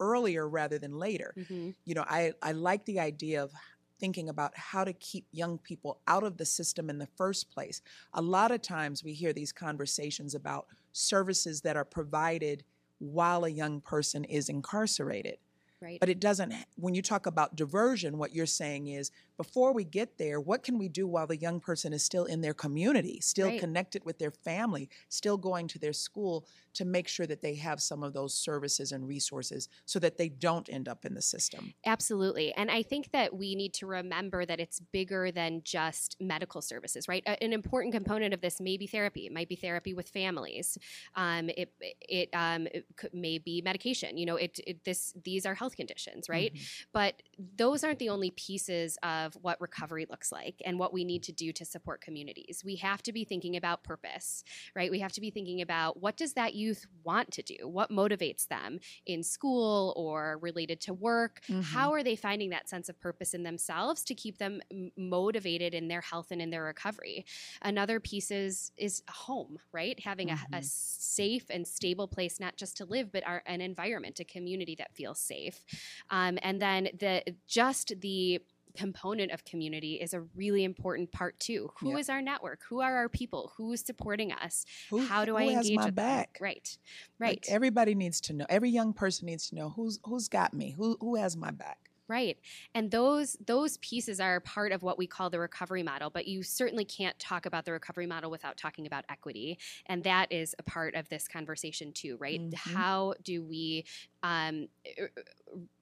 earlier 0.00 0.48
rather 0.48 0.78
than 0.78 0.98
later. 0.98 1.34
Mm-hmm. 1.36 1.70
You 1.84 1.94
know, 1.94 2.04
I, 2.08 2.32
I 2.42 2.52
like 2.52 2.86
the 2.86 3.00
idea 3.00 3.42
of 3.42 3.52
thinking 3.98 4.28
about 4.28 4.56
how 4.56 4.84
to 4.84 4.92
keep 4.92 5.26
young 5.32 5.58
people 5.58 6.00
out 6.06 6.22
of 6.22 6.36
the 6.36 6.44
system 6.44 6.90
in 6.90 6.98
the 6.98 7.08
first 7.16 7.50
place. 7.50 7.80
A 8.14 8.22
lot 8.22 8.50
of 8.50 8.62
times 8.62 9.02
we 9.02 9.12
hear 9.12 9.32
these 9.32 9.52
conversations 9.52 10.34
about 10.34 10.66
services 10.92 11.60
that 11.62 11.76
are 11.76 11.84
provided 11.84 12.64
while 12.98 13.44
a 13.44 13.50
young 13.50 13.80
person 13.80 14.24
is 14.24 14.48
incarcerated. 14.48 15.38
Right. 15.80 16.00
But 16.00 16.08
it 16.08 16.20
doesn't, 16.20 16.54
when 16.76 16.94
you 16.94 17.02
talk 17.02 17.26
about 17.26 17.54
diversion, 17.54 18.16
what 18.16 18.34
you're 18.34 18.46
saying 18.46 18.86
is 18.86 19.10
before 19.36 19.72
we 19.72 19.84
get 19.84 20.18
there, 20.18 20.40
what 20.40 20.62
can 20.62 20.78
we 20.78 20.88
do 20.88 21.06
while 21.06 21.26
the 21.26 21.36
young 21.36 21.60
person 21.60 21.92
is 21.92 22.04
still 22.04 22.24
in 22.24 22.40
their 22.40 22.54
community, 22.54 23.20
still 23.20 23.50
Right. 23.50 23.60
connected 23.60 24.04
with 24.04 24.18
their 24.18 24.30
family, 24.30 24.88
still 25.08 25.36
going 25.36 25.68
to 25.68 25.78
their 25.78 25.92
school 25.92 26.46
to 26.74 26.84
make 26.84 27.08
sure 27.08 27.26
that 27.26 27.42
they 27.42 27.54
have 27.56 27.80
some 27.82 28.02
of 28.02 28.12
those 28.14 28.34
services 28.38 28.92
and 28.92 29.06
resources 29.08 29.68
so 29.84 29.98
that 29.98 30.16
they 30.18 30.28
don't 30.28 30.68
end 30.68 30.88
up 30.88 31.04
in 31.04 31.14
the 31.14 31.22
system? 31.22 31.74
Absolutely. 31.84 32.52
And 32.54 32.68
I 32.68 32.82
think 32.82 33.12
that 33.12 33.36
we 33.36 33.54
need 33.54 33.72
to 33.74 33.86
remember 33.86 34.44
that 34.44 34.58
it's 34.58 34.80
bigger 34.80 35.30
than 35.30 35.62
just 35.64 36.16
medical 36.20 36.60
services, 36.60 37.06
right? 37.06 37.22
An 37.26 37.52
important 37.52 37.94
component 37.94 38.34
of 38.34 38.40
this 38.40 38.60
may 38.60 38.76
be 38.76 38.88
therapy. 38.88 39.26
It 39.26 39.32
might 39.32 39.48
be 39.48 39.54
therapy 39.54 39.94
with 39.94 40.08
families. 40.08 40.76
Um, 41.14 41.48
it 41.50 41.72
it, 42.00 42.28
um, 42.32 42.66
it 42.66 42.86
could, 42.96 43.14
may 43.14 43.38
be 43.38 43.62
medication. 43.62 44.16
You 44.18 44.26
know, 44.26 44.34
it, 44.34 44.58
it 44.66 44.82
this 44.84 45.14
these 45.24 45.46
are 45.46 45.54
health 45.54 45.76
conditions, 45.76 46.28
right? 46.28 46.52
Mhm. 46.52 46.68
But 46.92 47.22
those 47.38 47.84
aren't 47.84 48.00
the 48.00 48.08
only 48.08 48.32
pieces 48.32 48.98
of 49.04 49.25
what 49.34 49.60
recovery 49.60 50.06
looks 50.08 50.30
like 50.30 50.62
and 50.64 50.78
what 50.78 50.92
we 50.92 51.04
need 51.04 51.22
to 51.24 51.32
do 51.32 51.52
to 51.52 51.64
support 51.64 52.00
communities. 52.00 52.62
We 52.64 52.76
have 52.76 53.02
to 53.04 53.12
be 53.12 53.24
thinking 53.24 53.56
about 53.56 53.82
purpose, 53.84 54.44
right? 54.74 54.90
We 54.90 55.00
have 55.00 55.12
to 55.12 55.20
be 55.20 55.30
thinking 55.30 55.60
about 55.60 56.00
what 56.00 56.16
does 56.16 56.34
that 56.34 56.54
youth 56.54 56.86
want 57.02 57.32
to 57.32 57.42
do? 57.42 57.56
What 57.68 57.90
motivates 57.90 58.46
them 58.48 58.78
in 59.04 59.22
school 59.22 59.92
or 59.96 60.38
related 60.40 60.80
to 60.82 60.94
work? 60.94 61.40
Mhm. 61.48 61.62
How 61.62 61.92
are 61.92 62.02
they 62.02 62.16
finding 62.16 62.50
that 62.50 62.68
sense 62.68 62.88
of 62.88 62.98
purpose 63.00 63.34
in 63.34 63.42
themselves 63.42 64.04
to 64.04 64.14
keep 64.14 64.38
them 64.38 64.60
motivated 64.96 65.74
in 65.74 65.88
their 65.88 66.00
health 66.00 66.28
and 66.30 66.40
in 66.40 66.50
their 66.50 66.64
recovery? 66.64 67.24
Another 67.62 68.00
piece 68.00 68.30
is 68.30 68.72
is 68.76 69.02
home, 69.08 69.58
right? 69.72 69.98
Having 70.00 70.30
a, 70.30 70.38
a 70.52 70.58
Mhm. 70.58 70.62
safe 70.62 71.46
and 71.50 71.66
stable 71.66 72.08
place 72.08 72.38
not 72.40 72.56
just 72.56 72.76
to 72.78 72.84
live, 72.84 73.12
but 73.12 73.26
our, 73.26 73.42
an 73.46 73.60
environment, 73.60 74.20
a 74.20 74.24
community 74.24 74.74
that 74.76 74.94
feels 74.94 75.18
safe. 75.20 75.64
Um, 76.10 76.38
and 76.42 76.60
then 76.60 76.88
the 76.98 77.22
just 77.46 77.92
the 78.00 78.40
component 78.76 79.32
of 79.32 79.44
community 79.44 79.94
is 79.94 80.14
a 80.14 80.20
really 80.34 80.64
important 80.64 81.10
part 81.12 81.38
too. 81.40 81.70
Who 81.80 81.96
is 81.96 82.08
Yeah. 82.08 82.14
our 82.14 82.22
network? 82.22 82.60
Who 82.68 82.80
are 82.80 82.96
our 82.96 83.08
people? 83.08 83.52
Who 83.56 83.72
is 83.72 83.80
supporting 83.80 84.32
us? 84.32 84.64
Who, 84.90 85.04
How 85.06 85.24
do 85.24 85.36
I 85.36 85.44
has 85.52 85.66
engage 85.66 85.76
my 85.76 85.84
with 85.86 85.94
them? 85.96 86.04
back? 86.04 86.38
Right, 86.40 86.78
Like, 87.18 87.28
right. 87.28 87.46
everybody 87.48 87.94
needs 87.94 88.20
to 88.22 88.32
know. 88.32 88.46
Every 88.48 88.70
young 88.70 88.92
person 88.92 89.26
needs 89.26 89.48
to 89.48 89.54
know 89.54 89.70
who's 89.70 89.98
who's 90.04 90.28
got 90.28 90.54
me. 90.54 90.70
Who 90.72 90.96
who 91.00 91.16
has 91.16 91.36
my 91.36 91.50
back. 91.50 91.90
Right. 92.08 92.38
And 92.72 92.92
those 92.92 93.36
those 93.44 93.78
pieces 93.78 94.20
are 94.20 94.38
part 94.38 94.70
of 94.70 94.84
what 94.84 94.96
we 94.96 95.08
call 95.08 95.28
the 95.28 95.40
recovery 95.40 95.82
model, 95.82 96.08
but 96.08 96.28
you 96.28 96.44
certainly 96.44 96.84
can't 96.84 97.18
talk 97.18 97.46
about 97.46 97.64
the 97.64 97.72
recovery 97.72 98.06
model 98.06 98.30
without 98.30 98.56
talking 98.56 98.86
about 98.86 99.04
equity. 99.08 99.58
And 99.86 100.04
that 100.04 100.30
is 100.30 100.54
a 100.56 100.62
part 100.62 100.94
of 100.94 101.08
this 101.08 101.26
conversation 101.26 101.92
too, 101.92 102.16
right? 102.20 102.40
Mhm. 102.40 102.54
How 102.54 103.14
do 103.24 103.42
we 103.42 103.86
um, 104.22 104.68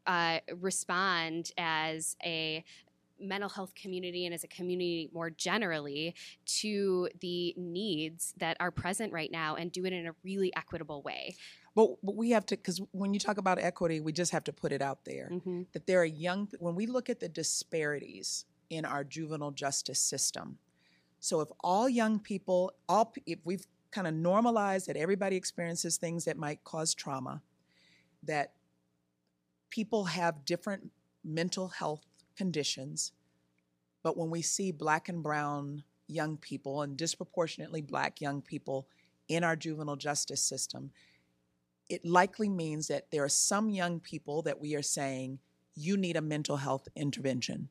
uh, 0.06 0.40
respond 0.56 1.50
as 1.56 2.16
a 2.24 2.64
mental 3.20 3.48
health 3.48 3.74
community 3.74 4.26
and 4.26 4.34
as 4.34 4.44
a 4.44 4.48
community 4.48 5.08
more 5.12 5.30
generally 5.30 6.14
to 6.46 7.08
the 7.20 7.54
needs 7.56 8.34
that 8.38 8.56
are 8.60 8.70
present 8.70 9.12
right 9.12 9.30
now 9.30 9.54
and 9.54 9.72
do 9.72 9.84
it 9.84 9.92
in 9.92 10.06
a 10.06 10.14
really 10.24 10.52
equitable 10.56 11.02
way. 11.02 11.36
But, 11.74 11.90
but 12.02 12.16
we 12.16 12.30
have 12.30 12.46
to 12.46 12.56
because 12.56 12.80
when 12.92 13.14
you 13.14 13.20
talk 13.20 13.38
about 13.38 13.58
equity, 13.58 14.00
we 14.00 14.12
just 14.12 14.32
have 14.32 14.44
to 14.44 14.52
put 14.52 14.72
it 14.72 14.82
out 14.82 15.04
there 15.04 15.28
Mm-hmm. 15.32 15.62
that 15.72 15.86
there 15.86 16.00
are 16.00 16.04
young. 16.04 16.48
When 16.58 16.74
we 16.74 16.86
look 16.86 17.08
at 17.10 17.20
the 17.20 17.28
disparities 17.28 18.44
in 18.70 18.84
our 18.84 19.04
juvenile 19.04 19.50
justice 19.50 20.00
system, 20.00 20.58
so 21.20 21.40
if 21.40 21.48
all 21.60 21.88
young 21.88 22.18
people, 22.18 22.72
all 22.88 23.12
if 23.26 23.38
we've 23.44 23.66
kind 23.90 24.06
of 24.06 24.14
normalized 24.14 24.88
that 24.88 24.96
everybody 24.96 25.36
experiences 25.36 25.96
things 25.96 26.24
that 26.26 26.36
might 26.36 26.62
cause 26.64 26.94
trauma, 26.94 27.42
that 28.22 28.52
people 29.70 30.04
have 30.04 30.44
different 30.44 30.90
mental 31.24 31.68
health 31.68 32.02
conditions, 32.36 33.12
but 34.02 34.16
when 34.16 34.30
we 34.30 34.42
see 34.42 34.70
black 34.72 35.08
and 35.08 35.22
brown 35.22 35.84
young 36.06 36.36
people 36.36 36.82
and 36.82 36.96
disproportionately 36.96 37.80
black 37.80 38.20
young 38.20 38.42
people 38.42 38.86
in 39.28 39.42
our 39.42 39.56
juvenile 39.56 39.96
justice 39.96 40.42
system, 40.42 40.90
it 41.88 42.04
likely 42.04 42.48
means 42.48 42.88
that 42.88 43.10
there 43.10 43.24
are 43.24 43.28
some 43.28 43.68
young 43.70 44.00
people 44.00 44.42
that 44.42 44.60
we 44.60 44.74
are 44.74 44.82
saying 44.82 45.38
you 45.74 45.96
need 45.96 46.16
a 46.16 46.20
mental 46.20 46.56
health 46.58 46.88
intervention. 46.94 47.68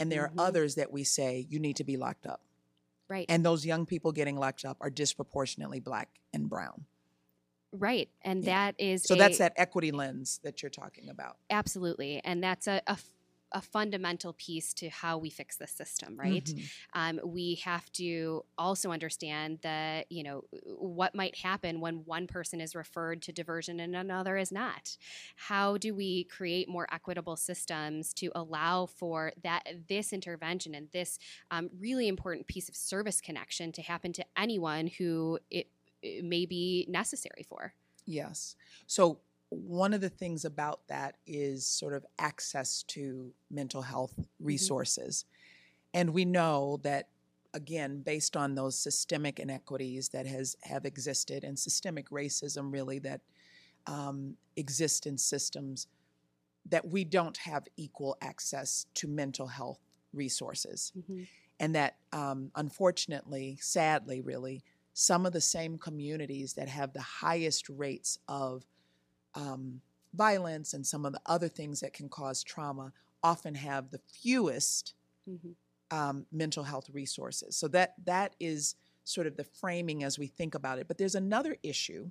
And 0.00 0.12
there 0.12 0.28
Mhm. 0.28 0.38
are 0.38 0.46
others 0.46 0.74
that 0.76 0.92
we 0.92 1.02
say 1.04 1.46
you 1.48 1.58
need 1.58 1.76
to 1.76 1.84
be 1.84 1.96
locked 1.96 2.26
up. 2.26 2.42
Right. 3.08 3.26
And 3.28 3.44
those 3.44 3.64
young 3.64 3.86
people 3.86 4.12
getting 4.12 4.36
locked 4.36 4.64
up 4.64 4.76
are 4.80 4.90
disproportionately 4.90 5.80
black 5.80 6.20
and 6.32 6.48
brown. 6.48 6.86
right. 7.72 8.08
And 8.22 8.44
Yeah. 8.44 8.68
that 8.72 8.74
is 8.78 9.02
So 9.02 9.14
that's 9.14 9.36
that 9.38 9.52
equity 9.56 9.90
lens 9.92 10.40
that 10.42 10.62
you're 10.62 10.70
talking 10.70 11.10
about. 11.10 11.36
Absolutely. 11.50 12.20
And 12.24 12.42
that's 12.42 12.66
a, 12.66 12.80
a 12.86 12.96
a 13.52 13.60
fundamental 13.62 14.32
piece 14.34 14.74
to 14.74 14.88
how 14.88 15.18
we 15.18 15.30
fix 15.30 15.56
the 15.56 15.66
system, 15.66 16.16
right? 16.18 16.52
Mhm. 16.52 16.68
Um, 16.92 17.20
we 17.24 17.56
have 17.56 17.90
to 17.92 18.44
also 18.58 18.90
understand 18.90 19.60
that, 19.62 20.10
you 20.10 20.22
know, 20.22 20.44
what 20.64 21.14
might 21.14 21.36
happen 21.36 21.80
when 21.80 22.04
one 22.04 22.26
person 22.26 22.60
is 22.60 22.74
referred 22.74 23.22
to 23.22 23.32
diversion 23.32 23.80
and 23.80 23.96
another 23.96 24.36
is 24.36 24.52
not. 24.52 24.96
How 25.36 25.76
do 25.78 25.94
we 25.94 26.24
create 26.24 26.68
more 26.68 26.86
equitable 26.92 27.36
systems 27.36 28.12
to 28.14 28.30
allow 28.34 28.86
for 28.86 29.32
that 29.42 29.62
this 29.88 30.12
intervention 30.12 30.74
and 30.74 30.90
this 30.92 31.18
um, 31.50 31.70
really 31.78 32.08
important 32.08 32.46
piece 32.46 32.68
of 32.68 32.76
service 32.76 33.20
connection 33.20 33.72
to 33.72 33.82
happen 33.82 34.12
to 34.14 34.24
anyone 34.36 34.86
who 34.86 35.38
it, 35.50 35.68
it 36.02 36.24
may 36.24 36.46
be 36.46 36.86
necessary 36.88 37.44
for? 37.48 37.74
Yes. 38.06 38.56
So 38.86 39.20
one 39.50 39.94
of 39.94 40.00
the 40.00 40.08
things 40.08 40.44
about 40.44 40.80
that 40.88 41.16
is 41.26 41.66
sort 41.66 41.94
of 41.94 42.04
access 42.18 42.82
to 42.84 43.32
mental 43.50 43.82
health 43.82 44.14
resources. 44.40 45.24
And 45.94 46.12
we 46.12 46.24
know 46.24 46.80
that 46.82 47.08
again 47.54 48.02
based 48.02 48.36
on 48.36 48.54
those 48.54 48.78
systemic 48.78 49.40
inequities 49.40 50.10
that 50.10 50.26
has 50.26 50.54
have 50.62 50.84
existed 50.84 51.44
and 51.44 51.58
systemic 51.58 52.10
racism 52.10 52.70
really 52.70 52.98
that 52.98 53.22
um, 53.86 54.36
exist 54.56 55.06
in 55.06 55.16
systems 55.16 55.86
that 56.68 56.86
we 56.86 57.04
don't 57.04 57.38
have 57.38 57.66
equal 57.78 58.18
access 58.20 58.84
to 58.94 59.08
mental 59.08 59.46
health 59.46 59.80
resources. 60.12 60.92
And 61.58 61.74
that 61.74 61.96
um, 62.12 62.50
unfortunately, 62.54 63.58
sadly, 63.60 64.20
really, 64.20 64.62
some 64.92 65.24
of 65.24 65.32
the 65.32 65.40
same 65.40 65.78
communities 65.78 66.52
that 66.54 66.68
have 66.68 66.92
the 66.92 67.00
highest 67.00 67.68
rates 67.70 68.18
of 68.28 68.64
um, 69.34 69.80
violence 70.14 70.74
and 70.74 70.86
some 70.86 71.04
of 71.04 71.12
the 71.12 71.20
other 71.26 71.48
things 71.48 71.80
that 71.80 71.92
can 71.92 72.08
cause 72.08 72.42
trauma 72.42 72.92
often 73.22 73.54
have 73.54 73.90
the 73.90 73.98
fewest 73.98 74.94
Mhm. 75.26 75.54
um, 75.90 76.26
mental 76.30 76.64
health 76.64 76.90
resources. 76.90 77.56
So 77.56 77.68
that 77.68 77.94
that 78.04 78.34
is 78.40 78.74
sort 79.04 79.26
of 79.26 79.36
the 79.36 79.44
framing 79.44 80.04
as 80.04 80.18
we 80.18 80.26
think 80.26 80.54
about 80.54 80.78
it. 80.78 80.86
But 80.88 80.98
there's 80.98 81.14
another 81.14 81.56
issue 81.62 82.10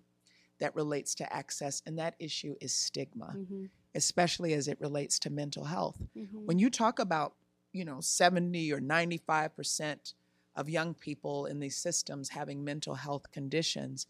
that 0.59 0.75
relates 0.75 1.15
to 1.15 1.33
access, 1.33 1.81
and 1.85 1.99
that 1.99 2.15
issue 2.19 2.55
is 2.61 2.73
stigma, 2.73 3.37
Mhm. 3.37 3.69
especially 3.95 4.53
as 4.53 4.67
it 4.67 4.79
relates 4.81 5.19
to 5.19 5.29
mental 5.29 5.65
health 5.65 6.01
Mhm. 6.15 6.45
when 6.45 6.59
you 6.59 6.69
talk 6.69 6.99
about 6.99 7.35
you 7.73 7.85
know 7.85 8.01
70 8.01 8.71
or 8.73 8.79
95 8.79 9.55
percent 9.55 10.13
of 10.55 10.69
young 10.69 10.93
people 10.95 11.45
in 11.47 11.59
these 11.59 11.77
systems 11.77 12.29
having 12.29 12.63
mental 12.63 12.95
health 12.95 13.31
conditions 13.31 14.07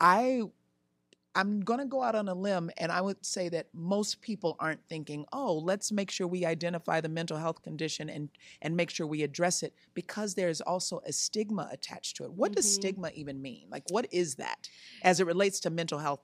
i 0.00 0.42
i'm 1.34 1.60
going 1.60 1.78
to 1.80 1.86
go 1.86 2.02
out 2.02 2.14
on 2.14 2.28
a 2.28 2.34
limb 2.34 2.70
and 2.76 2.92
i 2.92 3.00
would 3.00 3.24
say 3.24 3.48
that 3.48 3.66
most 3.72 4.20
people 4.20 4.56
aren't 4.58 4.86
thinking 4.88 5.24
oh 5.32 5.54
let's 5.58 5.90
make 5.92 6.10
sure 6.10 6.26
we 6.26 6.44
identify 6.44 7.00
the 7.00 7.08
mental 7.08 7.36
health 7.38 7.62
condition 7.62 8.08
and 8.08 8.30
and 8.62 8.76
make 8.76 8.90
sure 8.90 9.06
we 9.06 9.22
address 9.22 9.62
it 9.62 9.74
because 9.94 10.34
there's 10.34 10.60
also 10.60 11.00
a 11.06 11.12
stigma 11.12 11.68
attached 11.72 12.16
to 12.16 12.24
it. 12.24 12.32
What 12.32 12.52
does 12.52 12.66
Mhm. 12.66 12.70
stigma 12.70 13.10
even 13.14 13.40
mean? 13.42 13.68
Like 13.70 13.84
what 13.86 14.06
is 14.12 14.36
that 14.36 14.68
as 15.02 15.20
it 15.20 15.26
relates 15.26 15.60
to 15.60 15.70
mental 15.70 15.98
health 15.98 16.20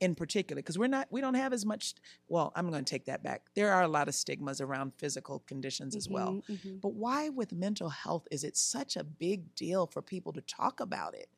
in 0.00 0.14
particular? 0.14 0.60
Because 0.62 0.78
we're 0.78 0.86
not 0.88 1.08
we 1.10 1.20
don't 1.20 1.34
have 1.34 1.52
as 1.52 1.66
much 1.66 1.94
well 2.28 2.52
i'm 2.54 2.70
going 2.70 2.84
to 2.84 2.90
take 2.90 3.06
that 3.06 3.22
back. 3.22 3.46
There 3.54 3.72
are 3.72 3.82
a 3.82 3.88
lot 3.88 4.08
of 4.08 4.14
stigmas 4.14 4.60
around 4.60 4.92
physical 4.98 5.40
conditions 5.40 5.96
as 5.96 6.08
well. 6.08 6.38
Mhm, 6.38 6.42
mhm. 6.48 6.82
but 6.82 6.94
why 6.94 7.28
with 7.28 7.52
mental 7.52 7.88
health 7.90 8.26
is 8.30 8.44
it 8.44 8.56
such 8.56 8.96
a 8.96 9.04
big 9.04 9.54
deal 9.54 9.86
for 9.86 10.02
people 10.02 10.32
to 10.34 10.40
talk 10.42 10.80
about 10.80 11.14
It, 11.14 11.28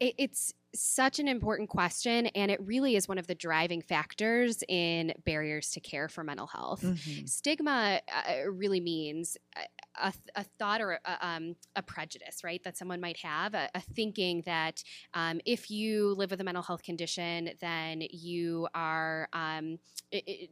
it's 0.00 0.54
such 0.74 1.18
an 1.18 1.28
important 1.28 1.68
question, 1.68 2.26
and 2.28 2.50
it 2.50 2.60
really 2.64 2.96
is 2.96 3.08
one 3.08 3.18
of 3.18 3.26
the 3.26 3.34
driving 3.34 3.82
factors 3.82 4.62
in 4.68 5.12
barriers 5.24 5.70
to 5.70 5.80
care 5.80 6.08
for 6.08 6.24
mental 6.24 6.46
health. 6.46 6.82
Mhm. 6.82 7.28
Stigma 7.28 8.00
uh, 8.12 8.50
really 8.50 8.80
means 8.80 9.36
uh, 9.56 9.62
a, 10.00 10.12
a 10.36 10.44
thought 10.58 10.80
or 10.80 11.00
a, 11.04 11.26
um, 11.26 11.56
a, 11.76 11.82
prejudice, 11.82 12.42
right, 12.44 12.62
that 12.64 12.76
someone 12.76 13.00
might 13.00 13.18
have, 13.18 13.54
a, 13.54 13.68
a 13.74 13.80
thinking 13.80 14.42
that 14.46 14.82
um, 15.14 15.40
if 15.44 15.70
you 15.70 16.14
live 16.14 16.30
with 16.30 16.40
a 16.40 16.44
mental 16.44 16.62
health 16.62 16.82
condition, 16.82 17.50
then 17.60 18.02
you 18.10 18.68
are 18.74 19.28
um, 19.32 19.78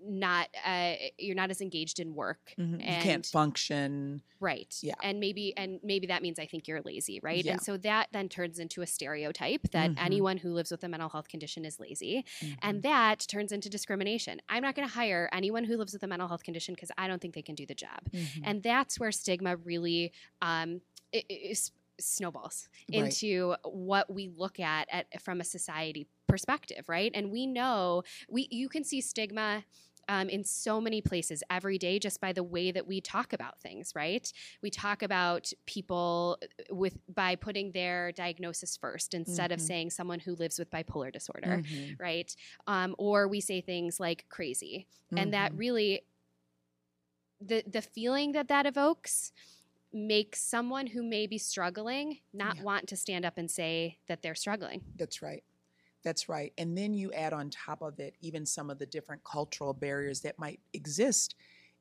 not 0.05 0.49
uh, 0.65 0.95
you're 1.19 1.35
not 1.35 1.51
as 1.51 1.61
engaged 1.61 1.99
in 1.99 2.15
work, 2.15 2.55
mm-hmm. 2.59 2.81
and, 2.81 2.83
you 2.83 3.03
can't 3.03 3.27
function, 3.27 4.23
right? 4.41 4.75
Yeah, 4.83 4.95
and 5.03 5.19
maybe 5.19 5.53
and 5.57 5.81
maybe 5.83 6.07
that 6.09 6.23
means 6.23 6.39
I 6.39 6.47
think 6.47 6.69
you're 6.69 6.81
lazy, 6.83 7.19
right? 7.23 7.45
Yeah. 7.45 7.53
And 7.53 7.63
so 7.63 7.77
that 7.79 8.09
then 8.13 8.29
turns 8.29 8.59
into 8.59 8.83
a 8.83 8.87
stereotype 8.87 9.63
that 9.73 9.91
mm-hmm. 9.91 10.05
anyone 10.05 10.37
who 10.37 10.53
lives 10.53 10.71
with 10.71 10.85
a 10.85 10.89
mental 10.89 11.09
health 11.09 11.29
condition 11.29 11.65
is 11.65 11.81
lazy, 11.81 12.25
mm-hmm. 12.41 12.55
and 12.63 12.83
that 12.83 13.27
turns 13.29 13.51
into 13.51 13.69
discrimination. 13.69 14.41
I'm 14.49 14.63
not 14.63 14.77
going 14.77 14.87
to 14.87 14.95
hire 14.95 15.29
anyone 15.33 15.65
who 15.65 15.77
lives 15.77 15.93
with 15.93 16.03
a 16.05 16.07
mental 16.09 16.29
health 16.29 16.45
condition 16.45 16.75
because 16.75 16.93
I 16.97 17.09
don't 17.09 17.21
think 17.21 17.35
they 17.35 17.43
can 17.43 17.57
do 17.57 17.67
the 17.67 17.75
job, 17.75 18.01
mm-hmm. 18.13 18.43
and 18.45 18.63
that's 18.63 19.01
where 19.01 19.13
stigma 19.29 19.57
really 19.57 20.11
um, 20.41 20.81
is 21.13 21.73
snowballs 22.01 22.69
right. 22.91 23.05
into 23.05 23.55
what 23.63 24.11
we 24.11 24.31
look 24.35 24.59
at, 24.59 24.89
at 24.91 25.21
from 25.21 25.41
a 25.41 25.45
society 25.45 26.07
perspective 26.27 26.89
right 26.89 27.11
and 27.15 27.31
we 27.31 27.47
know 27.47 28.03
we 28.29 28.49
you 28.51 28.69
can 28.69 28.85
see 28.85 29.01
stigma 29.01 29.65
um, 30.11 30.31
in 30.31 30.43
so 30.43 30.81
many 30.81 31.03
places 31.03 31.43
every 31.51 31.77
day 31.77 31.99
just 31.99 32.21
by 32.21 32.33
the 32.33 32.43
way 32.43 32.71
that 32.71 32.87
we 32.87 33.01
talk 33.01 33.35
about 33.35 33.61
things 33.61 33.93
right 33.95 34.33
we 34.63 34.71
talk 34.71 35.03
about 35.03 35.53
people 35.67 36.39
with 36.71 36.97
by 37.15 37.35
putting 37.35 37.73
their 37.73 38.13
diagnosis 38.13 38.79
first 38.79 39.13
instead 39.13 39.51
mm-hmm. 39.51 39.55
of 39.55 39.61
saying 39.61 39.91
someone 39.91 40.21
who 40.21 40.35
lives 40.37 40.59
with 40.59 40.71
bipolar 40.71 41.13
disorder 41.13 41.63
mm-hmm. 41.63 41.93
right 41.99 42.35
um, 42.67 42.95
or 42.99 43.29
we 43.29 43.41
say 43.41 43.61
things 43.61 44.01
like 44.01 44.25
crazy 44.31 44.87
mm-hmm. 45.13 45.19
and 45.19 45.35
that 45.35 45.51
mm-hmm. 45.51 45.61
really 45.61 46.01
the 47.41 47.63
the 47.67 47.83
feeling 47.83 48.33
that 48.33 48.49
that 48.49 48.67
evokes 48.67 49.33
makes 49.93 50.41
someone 50.41 50.87
who 50.87 51.03
may 51.03 51.27
be 51.27 51.39
struggling 51.39 52.19
not 52.35 52.57
yeah. 52.57 52.63
want 52.63 52.87
to 52.89 52.97
stand 52.97 53.25
up 53.25 53.39
and 53.39 53.51
say 53.51 53.97
that 54.07 54.23
they're 54.23 54.35
struggling. 54.35 54.83
That's 54.97 55.23
right. 55.23 55.43
That's 56.05 56.29
right. 56.29 56.53
And 56.59 56.77
then 56.77 56.95
you 56.95 57.13
add 57.13 57.33
on 57.33 57.51
top 57.51 57.83
of 57.83 57.99
it 57.99 58.15
even 58.21 58.47
some 58.47 58.71
of 58.71 58.79
the 58.79 58.87
different 58.87 59.25
cultural 59.25 59.73
barriers 59.73 60.21
that 60.21 60.39
might 60.39 60.61
exist 60.73 61.35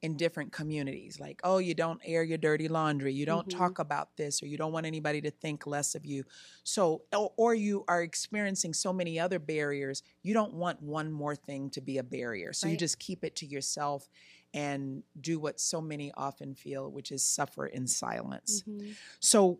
in 0.04 0.16
different 0.16 0.52
communities 0.52 1.20
like 1.20 1.42
oh 1.44 1.58
you 1.58 1.74
don't 1.74 2.00
air 2.06 2.22
your 2.22 2.38
dirty 2.38 2.68
laundry 2.68 3.12
you 3.12 3.26
don't 3.26 3.48
mm-hmm. 3.48 3.58
talk 3.58 3.80
about 3.80 4.16
this 4.16 4.44
or 4.44 4.46
you 4.46 4.56
don't 4.56 4.72
want 4.72 4.86
anybody 4.86 5.20
to 5.20 5.32
think 5.32 5.66
less 5.66 5.96
of 5.96 6.06
you 6.06 6.24
so 6.64 7.02
or 7.12 7.56
you 7.56 7.84
are 7.88 8.04
experiencing 8.04 8.74
so 8.74 8.94
many 8.94 9.20
other 9.20 9.40
barriers 9.40 10.04
you 10.22 10.36
don't 10.36 10.54
want 10.54 10.80
one 10.84 11.12
more 11.12 11.36
thing 11.36 11.68
to 11.68 11.82
be 11.82 11.98
a 11.98 12.04
barrier 12.04 12.54
so 12.54 12.68
right. 12.68 12.74
you 12.74 12.78
just 12.78 13.00
keep 13.00 13.24
it 13.24 13.36
to 13.36 13.48
yourself 13.48 14.08
and 14.54 15.04
do 15.20 15.40
what 15.40 15.60
so 15.60 15.82
many 15.82 16.12
often 16.16 16.56
feel, 16.56 16.90
which 16.92 17.12
is 17.12 17.24
suffer 17.24 17.66
in 17.66 17.88
silence. 17.88 18.64
Mm-hmm. 18.68 18.92
So, 19.20 19.60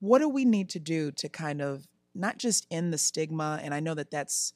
what 0.00 0.18
do 0.18 0.28
we 0.28 0.44
need 0.44 0.68
to 0.70 0.78
do 0.78 1.10
to 1.12 1.28
kind 1.28 1.62
of 1.62 1.88
not 2.14 2.38
just 2.38 2.66
end 2.70 2.92
the 2.92 2.98
stigma? 2.98 3.60
And 3.62 3.72
I 3.72 3.80
know 3.80 3.94
that 3.94 4.10
that's 4.10 4.52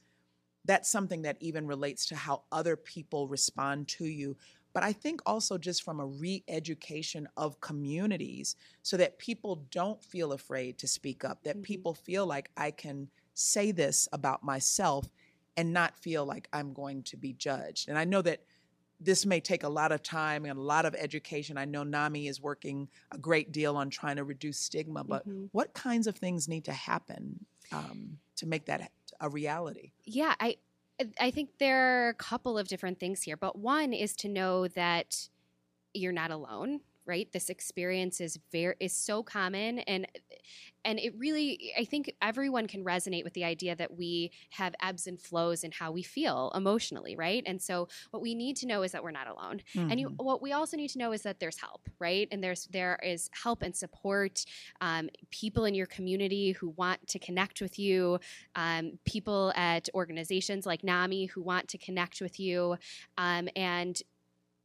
that's 0.65 0.91
something 0.91 1.23
that 1.23 1.37
even 1.41 1.67
relates 1.67 2.07
to 2.07 2.17
how 2.17 2.43
other 2.53 2.77
people 2.77 3.27
respond 3.27 3.89
to 3.89 4.05
you. 4.05 4.37
But 4.73 4.85
I 4.85 4.93
think 4.93 5.21
also 5.27 5.59
just 5.59 5.83
from 5.83 6.01
a 6.01 6.07
re 6.07 6.45
education 6.49 7.29
of 7.37 7.61
communities 7.61 8.57
so 8.83 8.97
that 8.97 9.19
people 9.19 9.67
don't 9.71 10.03
feel 10.03 10.33
afraid 10.33 10.79
to 10.79 10.87
speak 10.87 11.25
up, 11.25 11.45
that 11.45 11.57
mm-hmm. 11.57 11.63
people 11.63 11.95
feel 11.95 12.27
like 12.27 12.51
I 12.57 12.71
can 12.71 13.09
say 13.35 13.73
this 13.73 14.09
about 14.13 14.43
myself 14.43 15.09
and 15.57 15.73
not 15.73 15.99
feel 15.99 16.25
like 16.25 16.49
I'm 16.53 16.73
going 16.73 17.03
to 17.05 17.17
be 17.17 17.33
judged. 17.33 17.89
And 17.89 17.99
I 17.99 18.05
know 18.05 18.23
that 18.23 18.41
this 19.05 19.27
may 19.27 19.41
take 19.41 19.63
a 19.63 19.69
lot 19.69 19.93
of 19.93 20.03
time 20.03 20.45
and 20.45 20.59
a 20.59 20.63
lot 20.63 20.87
of 20.87 20.95
education. 20.95 21.59
I 21.59 21.65
know 21.65 21.83
NAMI 21.83 22.29
is 22.29 22.41
working 22.41 22.89
a 23.11 23.19
great 23.19 23.53
deal 23.53 23.77
on 23.77 23.91
trying 23.91 24.17
to 24.17 24.25
reduce 24.25 24.59
stigma, 24.59 25.05
but 25.05 25.29
mm-hmm. 25.29 25.47
what 25.53 25.75
kinds 25.75 26.07
of 26.07 26.17
things 26.17 26.49
need 26.49 26.65
to 26.65 26.73
happen 26.73 27.45
um, 27.73 28.19
to 28.37 28.47
make 28.47 28.67
that 28.67 28.91
a 29.21 29.29
reality? 29.29 29.93
Yeah, 30.05 30.35
I 30.41 30.57
I 31.19 31.31
think 31.31 31.59
there 31.59 32.07
are 32.07 32.09
a 32.11 32.15
couple 32.15 32.59
of 32.59 32.69
different 32.69 33.01
things 33.01 33.23
here, 33.23 33.37
but 33.37 33.59
one 33.59 33.93
is 33.93 34.15
to 34.17 34.29
know 34.29 34.69
that 34.69 35.29
you're 35.95 36.13
not 36.13 36.31
alone 36.31 36.81
right 37.07 37.33
this 37.33 37.49
experience 37.49 38.21
is 38.21 38.39
very 38.51 38.75
is 38.81 38.97
so 38.97 39.23
common 39.23 39.81
and 39.81 40.07
and 40.85 40.99
it 40.99 41.13
really 41.17 41.73
i 41.79 41.85
think 41.85 42.13
everyone 42.21 42.67
can 42.67 42.85
resonate 42.85 43.25
with 43.25 43.35
the 43.35 43.45
idea 43.45 43.75
that 43.75 43.97
we 43.97 44.31
have 44.51 44.75
ebbs 44.83 45.07
and 45.07 45.21
flows 45.21 45.65
in 45.65 45.71
how 45.73 45.91
we 45.91 46.03
feel 46.03 46.53
emotionally 46.55 47.17
right 47.17 47.43
and 47.47 47.61
so 47.61 47.89
what 48.11 48.23
we 48.23 48.35
need 48.35 48.57
to 48.57 48.67
know 48.67 48.83
is 48.83 48.93
that 48.93 49.03
we're 49.03 49.11
not 49.11 49.29
alone 49.29 49.61
mm-hmm. 49.75 49.91
and 49.91 50.01
you, 50.01 50.09
mm-hmm. 50.09 50.25
what 50.25 50.43
we 50.43 50.53
also 50.53 50.77
need 50.77 50.89
to 50.89 50.99
know 50.99 51.13
is 51.13 51.23
that 51.23 51.41
there's 51.41 51.59
help 51.59 51.89
right 51.99 52.29
and 52.31 52.43
there's 52.43 52.67
there 52.67 52.99
is 53.03 53.31
help 53.33 53.63
and 53.63 53.75
support 53.75 54.45
um, 54.81 55.09
people 55.31 55.65
in 55.65 55.75
your 55.75 55.87
community 55.87 56.53
who 56.53 56.71
want 56.71 57.05
to 57.07 57.19
connect 57.19 57.61
with 57.61 57.79
you 57.79 58.19
um, 58.57 58.99
people 59.05 59.53
at 59.57 59.89
organizations 59.95 60.67
like 60.67 60.85
nami 60.85 61.27
who 61.27 61.43
want 61.43 61.69
to 61.69 61.79
connect 61.79 62.21
with 62.21 62.39
you 62.39 62.77
um, 63.19 63.49
and 63.57 64.03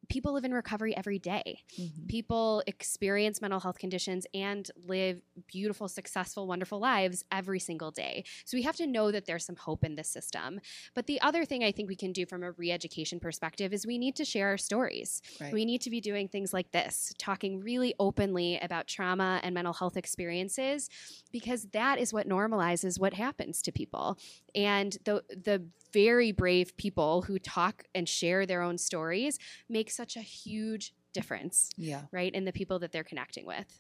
people 0.10 0.34
live 0.34 0.46
in 0.46 0.54
recovery 0.54 0.96
every 0.96 1.20
day. 1.20 1.63
Mm-hmm. 1.80 2.08
People 2.08 2.63
experience 2.67 3.41
mental 3.41 3.60
health 3.60 3.78
conditions 3.78 4.26
and 4.34 4.70
live 4.86 5.22
beautiful, 5.48 5.88
successful, 5.88 6.48
wonderful 6.48 6.80
lives 6.80 7.24
every 7.32 7.60
single 7.60 7.91
day. 7.91 8.24
So 8.46 8.58
we 8.58 8.63
have 8.63 8.76
to 8.78 8.88
know 8.88 9.12
that 9.12 9.26
there's 9.26 9.46
some 9.46 9.56
hope 9.56 9.84
in 9.84 9.96
this 9.96 10.10
system. 10.10 10.60
But 10.93 11.08
the 11.08 11.22
other 11.22 11.46
thing 11.46 11.63
I 11.63 11.72
think 11.72 11.89
we 11.89 11.96
can 11.96 12.12
do 12.12 12.26
from 12.26 12.43
a 12.43 12.52
re 12.52 12.72
education 12.72 13.20
perspective 13.20 13.74
is 13.74 13.86
we 13.86 13.98
need 13.98 14.15
to 14.15 14.26
share 14.26 14.48
our 14.48 14.58
stories. 14.58 15.22
Right. 15.39 15.54
We 15.54 15.65
need 15.65 15.82
to 15.82 15.89
be 15.89 16.02
doing 16.02 16.28
things 16.28 16.54
like 16.54 16.72
this, 16.72 17.13
talking 17.17 17.60
really 17.62 17.93
openly 18.00 18.60
about 18.60 18.88
trauma 18.88 19.39
and 19.43 19.54
mental 19.54 19.74
health 19.74 19.98
experiences, 19.98 20.89
because 21.32 21.67
that 21.74 22.00
is 22.00 22.13
what 22.13 22.28
normalizes 22.28 23.00
what 23.00 23.13
happens 23.13 23.62
to 23.63 23.72
people. 23.72 24.17
And 24.58 24.98
the, 25.06 25.24
the 25.30 25.63
very 25.93 26.32
brave 26.32 26.76
people 26.76 27.22
who 27.22 27.38
talk 27.38 27.84
and 27.96 28.10
share 28.10 28.46
their 28.46 28.62
own 28.62 28.78
stories 28.78 29.38
make 29.70 29.89
such 29.91 30.17
a 30.17 30.22
huge 30.22 30.93
difference. 31.13 31.70
Yeah. 31.78 32.02
Right? 32.12 32.34
In 32.34 32.43
the 32.43 32.52
people 32.52 32.80
that 32.80 32.91
they're 32.91 33.04
connecting 33.04 33.46
with. 33.46 33.80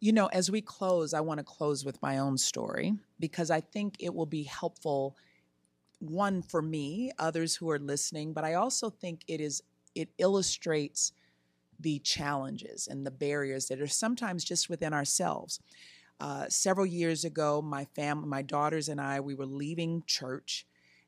You 0.00 0.12
know, 0.12 0.26
as 0.26 0.50
we 0.50 0.60
close, 0.60 1.14
I 1.14 1.20
want 1.20 1.38
to 1.38 1.44
close 1.44 1.84
with 1.84 2.00
my 2.02 2.18
own 2.18 2.36
story 2.36 2.92
because 3.18 3.50
I 3.50 3.60
think 3.60 3.96
it 4.00 4.14
will 4.14 4.26
be 4.26 4.42
helpful 4.42 5.16
one 6.00 6.42
for 6.42 6.60
me, 6.60 7.12
others 7.18 7.54
who 7.56 7.70
are 7.70 7.78
listening, 7.78 8.32
but 8.32 8.44
I 8.44 8.54
also 8.54 8.90
think 8.90 9.22
it 9.28 9.40
is 9.40 9.62
it 9.94 10.08
illustrates 10.18 11.12
the 11.78 11.98
challenges 12.00 12.88
and 12.88 13.06
the 13.06 13.10
barriers 13.10 13.66
that 13.66 13.80
are 13.80 13.86
sometimes 13.86 14.44
just 14.44 14.68
within 14.68 14.92
ourselves. 14.92 15.60
Uh, 16.20 16.48
several 16.48 16.86
years 16.86 17.24
ago, 17.24 17.60
my 17.60 17.84
family, 17.96 18.28
my 18.28 18.42
daughters 18.42 18.88
and 18.88 19.00
I, 19.00 19.20
we 19.20 19.34
were 19.34 19.46
leaving 19.46 20.04
church, 20.06 20.66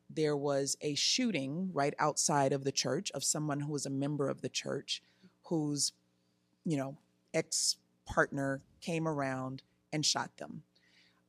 there 0.09 0.35
was 0.35 0.77
a 0.81 0.93
shooting 0.95 1.69
right 1.73 1.93
outside 1.99 2.53
of 2.53 2.63
the 2.63 2.71
church 2.71 3.11
of 3.11 3.23
someone 3.23 3.61
who 3.61 3.71
was 3.71 3.85
a 3.85 3.89
member 3.89 4.29
of 4.29 4.41
the 4.41 4.49
church 4.49 5.01
whose, 5.45 5.93
you 6.65 6.77
know, 6.77 6.97
ex 7.33 7.77
partner 8.05 8.61
came 8.81 9.07
around 9.07 9.63
and 9.91 10.05
shot 10.05 10.37
them 10.37 10.63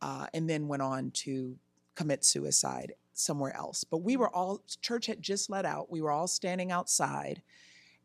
uh, 0.02 0.26
and 0.34 0.48
then 0.48 0.68
went 0.68 0.82
on 0.82 1.10
to 1.10 1.56
commit 1.94 2.24
suicide 2.24 2.92
somewhere 3.14 3.56
else. 3.56 3.84
But 3.84 3.98
we 3.98 4.16
were 4.16 4.34
all, 4.34 4.62
church 4.82 5.06
had 5.06 5.22
just 5.22 5.48
let 5.48 5.64
out. 5.64 5.90
We 5.90 6.02
were 6.02 6.10
all 6.10 6.26
standing 6.26 6.70
outside 6.70 7.42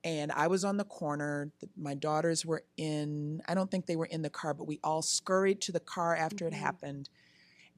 and 0.03 0.31
I 0.31 0.47
was 0.47 0.63
on 0.63 0.77
the 0.77 0.83
corner. 0.83 1.51
My 1.77 1.93
daughters 1.93 2.45
were 2.45 2.63
in, 2.77 3.41
I 3.47 3.53
don't 3.53 3.69
think 3.69 3.85
they 3.85 3.95
were 3.95 4.05
in 4.05 4.21
the 4.21 4.29
car, 4.29 4.53
but 4.53 4.67
we 4.67 4.79
all 4.83 5.01
scurried 5.01 5.61
to 5.61 5.71
the 5.71 5.79
car 5.79 6.15
after 6.15 6.45
mm-hmm. 6.45 6.55
it 6.55 6.57
happened. 6.57 7.09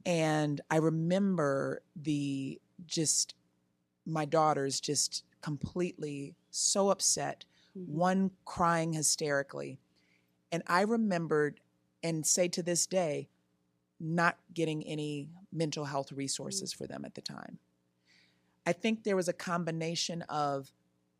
And 0.06 0.60
I 0.70 0.76
remember 0.76 1.82
the 1.96 2.60
just 2.86 3.34
my 4.06 4.24
daughters 4.24 4.80
just 4.80 5.24
completely 5.40 6.34
so 6.50 6.90
upset, 6.90 7.44
mm-hmm. 7.76 7.96
one 7.96 8.30
crying 8.44 8.92
hysterically. 8.92 9.78
And 10.50 10.62
I 10.66 10.82
remembered 10.82 11.60
and 12.02 12.24
say 12.26 12.48
to 12.48 12.62
this 12.62 12.86
day, 12.86 13.28
not 14.00 14.36
getting 14.52 14.82
any 14.84 15.28
mental 15.52 15.84
health 15.84 16.12
resources 16.12 16.72
mm-hmm. 16.72 16.84
for 16.84 16.86
them 16.86 17.04
at 17.04 17.14
the 17.14 17.22
time. 17.22 17.58
I 18.66 18.72
think 18.72 19.04
there 19.04 19.16
was 19.16 19.28
a 19.28 19.34
combination 19.34 20.22
of 20.22 20.72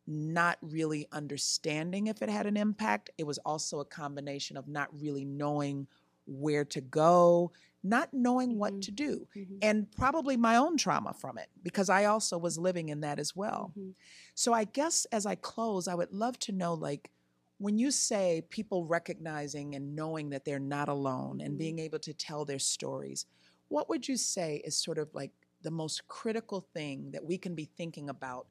not 0.07 0.57
really 0.61 1.07
understanding 1.11 2.07
if 2.07 2.21
it 2.21 2.29
had 2.29 2.45
an 2.45 2.57
impact. 2.57 3.09
It 3.17 3.25
was 3.25 3.37
also 3.39 3.79
a 3.79 3.85
combination 3.85 4.57
of 4.57 4.67
not 4.67 4.89
really 4.99 5.25
knowing 5.25 5.87
where 6.27 6.65
to 6.65 6.81
go, 6.81 7.51
not 7.83 8.13
knowing 8.13 8.49
mm-hmm. 8.49 8.59
what 8.59 8.81
to 8.81 8.91
do, 8.91 9.27
mm-hmm. 9.35 9.57
and 9.61 9.91
probably 9.91 10.37
my 10.37 10.55
own 10.55 10.77
trauma 10.77 11.13
from 11.13 11.37
it 11.37 11.47
because 11.63 11.89
I 11.89 12.05
also 12.05 12.37
was 12.37 12.57
living 12.57 12.89
in 12.89 13.01
that 13.01 13.19
as 13.19 13.35
well. 13.35 13.71
Mm-hmm. 13.77 13.91
So 14.33 14.53
I 14.53 14.63
guess 14.63 15.05
as 15.11 15.25
I 15.25 15.35
close, 15.35 15.87
I 15.87 15.95
would 15.95 16.11
love 16.11 16.39
to 16.39 16.51
know 16.51 16.73
like 16.73 17.11
when 17.57 17.77
you 17.77 17.91
say 17.91 18.43
people 18.49 18.85
recognizing 18.85 19.75
and 19.75 19.95
knowing 19.95 20.31
that 20.31 20.43
they're 20.45 20.59
not 20.59 20.89
alone 20.89 21.41
and 21.41 21.51
mm-hmm. 21.51 21.57
being 21.57 21.79
able 21.79 21.99
to 21.99 22.13
tell 22.13 22.43
their 22.43 22.59
stories, 22.59 23.25
what 23.67 23.87
would 23.87 24.07
you 24.07 24.17
say 24.17 24.61
is 24.65 24.75
sort 24.75 24.97
of 24.97 25.13
like 25.13 25.31
the 25.61 25.71
most 25.71 26.07
critical 26.07 26.67
thing 26.73 27.11
that 27.11 27.25
we 27.25 27.37
can 27.37 27.55
be 27.55 27.65
thinking 27.77 28.09
about 28.09 28.47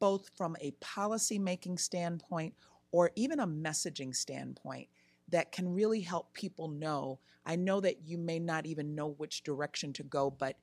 both 0.00 0.30
from 0.36 0.56
a 0.60 0.72
policy 0.80 1.38
making 1.38 1.78
standpoint 1.78 2.54
or 2.90 3.10
even 3.14 3.38
a 3.38 3.46
messaging 3.46 4.14
standpoint 4.14 4.88
that 5.28 5.52
can 5.52 5.72
really 5.72 6.00
help 6.00 6.32
people 6.34 6.68
know? 6.68 7.20
I 7.46 7.56
know 7.56 7.80
that 7.80 8.02
you 8.04 8.18
may 8.18 8.38
not 8.38 8.66
even 8.66 8.94
know 8.94 9.08
which 9.08 9.44
direction 9.44 9.92
to 9.94 10.02
go, 10.02 10.30
but 10.30 10.56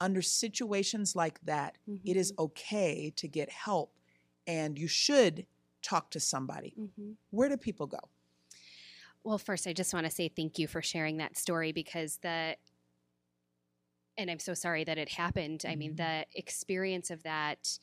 under 0.00 0.22
situations 0.22 1.14
like 1.14 1.40
that, 1.44 1.76
mm-hmm. 1.88 2.08
it 2.08 2.16
is 2.16 2.32
mm-hmm. 2.32 2.44
okay 2.44 3.12
to 3.16 3.28
get 3.28 3.50
help 3.50 3.92
and 4.46 4.78
you 4.78 4.88
should 4.88 5.46
talk 5.82 6.10
to 6.10 6.20
somebody. 6.20 6.74
Mm-hmm. 6.78 7.12
Where 7.30 7.48
do 7.48 7.56
people 7.56 7.86
go? 7.86 8.00
Well, 9.22 9.38
first, 9.38 9.66
I 9.66 9.72
just 9.72 9.94
want 9.94 10.04
to 10.04 10.12
say 10.12 10.28
thank 10.28 10.58
you 10.58 10.66
for 10.66 10.82
sharing 10.82 11.16
that 11.18 11.38
story 11.38 11.72
because 11.72 12.18
the, 12.18 12.56
and 14.18 14.30
I'm 14.30 14.38
so 14.38 14.54
sorry 14.54 14.84
that 14.84 14.98
it 14.98 15.08
happened. 15.10 15.60
Mm-hmm. 15.60 15.70
I 15.70 15.76
mean, 15.76 15.94
mm-hmm. 15.94 16.18
the 16.18 16.26
experience 16.34 17.10
of 17.10 17.22
that 17.22 17.78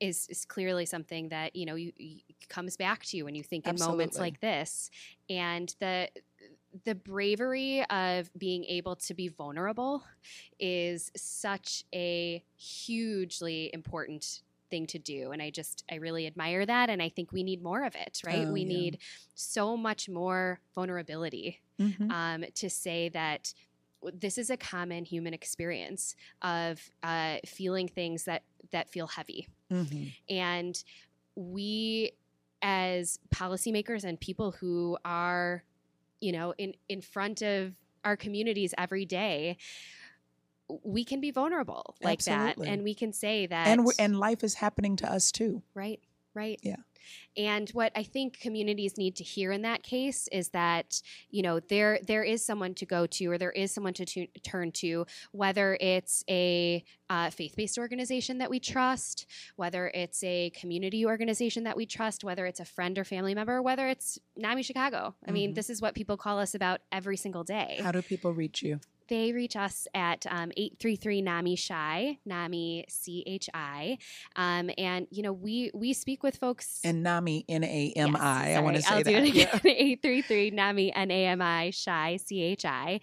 is 0.00 0.26
is 0.28 0.44
clearly 0.44 0.86
something 0.86 1.28
that 1.30 1.56
you 1.56 1.66
know 1.66 1.74
you, 1.74 1.92
you 1.96 2.20
comes 2.48 2.76
back 2.76 3.04
to 3.06 3.16
you 3.16 3.24
when 3.24 3.34
you 3.34 3.42
think 3.42 3.66
Absolutely. 3.66 3.92
in 3.92 3.96
moments 3.96 4.18
like 4.18 4.40
this, 4.40 4.90
and 5.28 5.74
the 5.80 6.08
the 6.84 6.94
bravery 6.94 7.84
of 7.90 8.30
being 8.36 8.64
able 8.64 8.96
to 8.96 9.14
be 9.14 9.28
vulnerable 9.28 10.02
is 10.58 11.10
such 11.16 11.84
a 11.94 12.42
hugely 12.56 13.70
important 13.72 14.42
thing 14.68 14.86
to 14.86 14.98
do 14.98 15.30
and 15.30 15.40
i 15.40 15.48
just 15.48 15.84
i 15.90 15.94
really 15.94 16.26
admire 16.26 16.66
that 16.66 16.90
and 16.90 17.00
i 17.00 17.08
think 17.08 17.30
we 17.30 17.44
need 17.44 17.62
more 17.62 17.84
of 17.84 17.94
it 17.94 18.20
right 18.26 18.46
oh, 18.48 18.52
we 18.52 18.62
yeah. 18.62 18.68
need 18.68 18.98
so 19.34 19.76
much 19.76 20.08
more 20.08 20.58
vulnerability 20.74 21.60
mm-hmm. 21.80 22.10
um, 22.10 22.44
to 22.54 22.68
say 22.68 23.08
that 23.08 23.54
this 24.12 24.38
is 24.38 24.50
a 24.50 24.56
common 24.56 25.04
human 25.04 25.32
experience 25.32 26.14
of 26.42 26.90
uh, 27.02 27.36
feeling 27.46 27.88
things 27.88 28.24
that 28.24 28.42
that 28.72 28.88
feel 28.90 29.06
heavy 29.06 29.46
mm-hmm. 29.72 30.04
and 30.28 30.82
we 31.34 32.12
as 32.62 33.18
policymakers 33.34 34.04
and 34.04 34.18
people 34.18 34.52
who 34.52 34.96
are 35.04 35.62
you 36.20 36.32
know 36.32 36.54
in 36.58 36.74
in 36.88 37.00
front 37.00 37.42
of 37.42 37.74
our 38.04 38.16
communities 38.16 38.72
every 38.78 39.04
day 39.04 39.56
we 40.82 41.04
can 41.04 41.20
be 41.20 41.30
vulnerable 41.30 41.94
like 42.02 42.18
Absolutely. 42.18 42.66
that 42.66 42.72
and 42.72 42.82
we 42.82 42.94
can 42.94 43.12
say 43.12 43.46
that 43.46 43.68
and 43.68 43.86
and 43.98 44.18
life 44.18 44.42
is 44.42 44.54
happening 44.54 44.96
to 44.96 45.10
us 45.10 45.30
too 45.30 45.62
right 45.74 46.00
right 46.36 46.60
yeah 46.62 46.76
and 47.36 47.68
what 47.70 47.92
I 47.94 48.02
think 48.02 48.40
communities 48.40 48.96
need 48.96 49.16
to 49.16 49.24
hear 49.24 49.52
in 49.52 49.62
that 49.62 49.82
case 49.82 50.28
is 50.32 50.48
that 50.50 51.00
you 51.30 51.42
know 51.42 51.60
there 51.60 51.98
there 52.06 52.24
is 52.24 52.44
someone 52.44 52.74
to 52.74 52.86
go 52.86 53.06
to 53.06 53.26
or 53.26 53.38
there 53.38 53.52
is 53.52 53.72
someone 53.72 53.94
to 53.94 54.04
t- 54.04 54.30
turn 54.42 54.72
to, 54.72 55.06
whether 55.32 55.76
it's 55.80 56.24
a 56.28 56.84
uh, 57.08 57.30
faith-based 57.30 57.78
organization 57.78 58.38
that 58.38 58.50
we 58.50 58.58
trust, 58.58 59.26
whether 59.56 59.90
it's 59.94 60.22
a 60.24 60.50
community 60.50 61.06
organization 61.06 61.64
that 61.64 61.76
we 61.76 61.86
trust, 61.86 62.24
whether 62.24 62.46
it's 62.46 62.60
a 62.60 62.64
friend 62.64 62.98
or 62.98 63.04
family 63.04 63.34
member, 63.34 63.62
whether 63.62 63.86
it's 63.88 64.18
NAMI 64.36 64.62
Chicago. 64.62 65.14
I 65.22 65.26
mm-hmm. 65.26 65.34
mean, 65.34 65.54
this 65.54 65.70
is 65.70 65.80
what 65.80 65.94
people 65.94 66.16
call 66.16 66.38
us 66.38 66.54
about 66.54 66.80
every 66.90 67.16
single 67.16 67.44
day. 67.44 67.78
How 67.82 67.92
do 67.92 68.02
people 68.02 68.32
reach 68.32 68.62
you? 68.62 68.80
They 69.08 69.32
reach 69.32 69.56
us 69.56 69.86
at 69.94 70.26
um, 70.26 70.52
833 70.56 71.22
NAMI 71.22 71.56
CHI, 71.56 72.18
NAMI 72.24 72.84
C 72.88 73.22
H 73.26 73.48
I. 73.54 73.98
Um, 74.36 74.70
and, 74.78 75.06
you 75.10 75.22
know, 75.22 75.32
we 75.32 75.70
we 75.74 75.92
speak 75.92 76.22
with 76.22 76.36
folks. 76.36 76.80
And 76.84 77.02
NAMI 77.02 77.44
N 77.48 77.64
A 77.64 77.92
M 77.96 78.16
I. 78.16 78.54
I 78.54 78.60
want 78.60 78.76
to 78.76 78.82
say 78.82 78.88
I'll 78.88 79.02
that. 79.02 79.10
Do 79.10 79.16
it 79.16 79.28
again. 79.28 79.48
833 79.64 80.50
NAMI 80.50 80.92
N 80.94 81.10
A 81.10 81.26
M 81.26 81.42
I 81.42 81.70
CHI 81.70 82.18
C 82.18 82.42
H 82.42 82.64
I. 82.64 83.00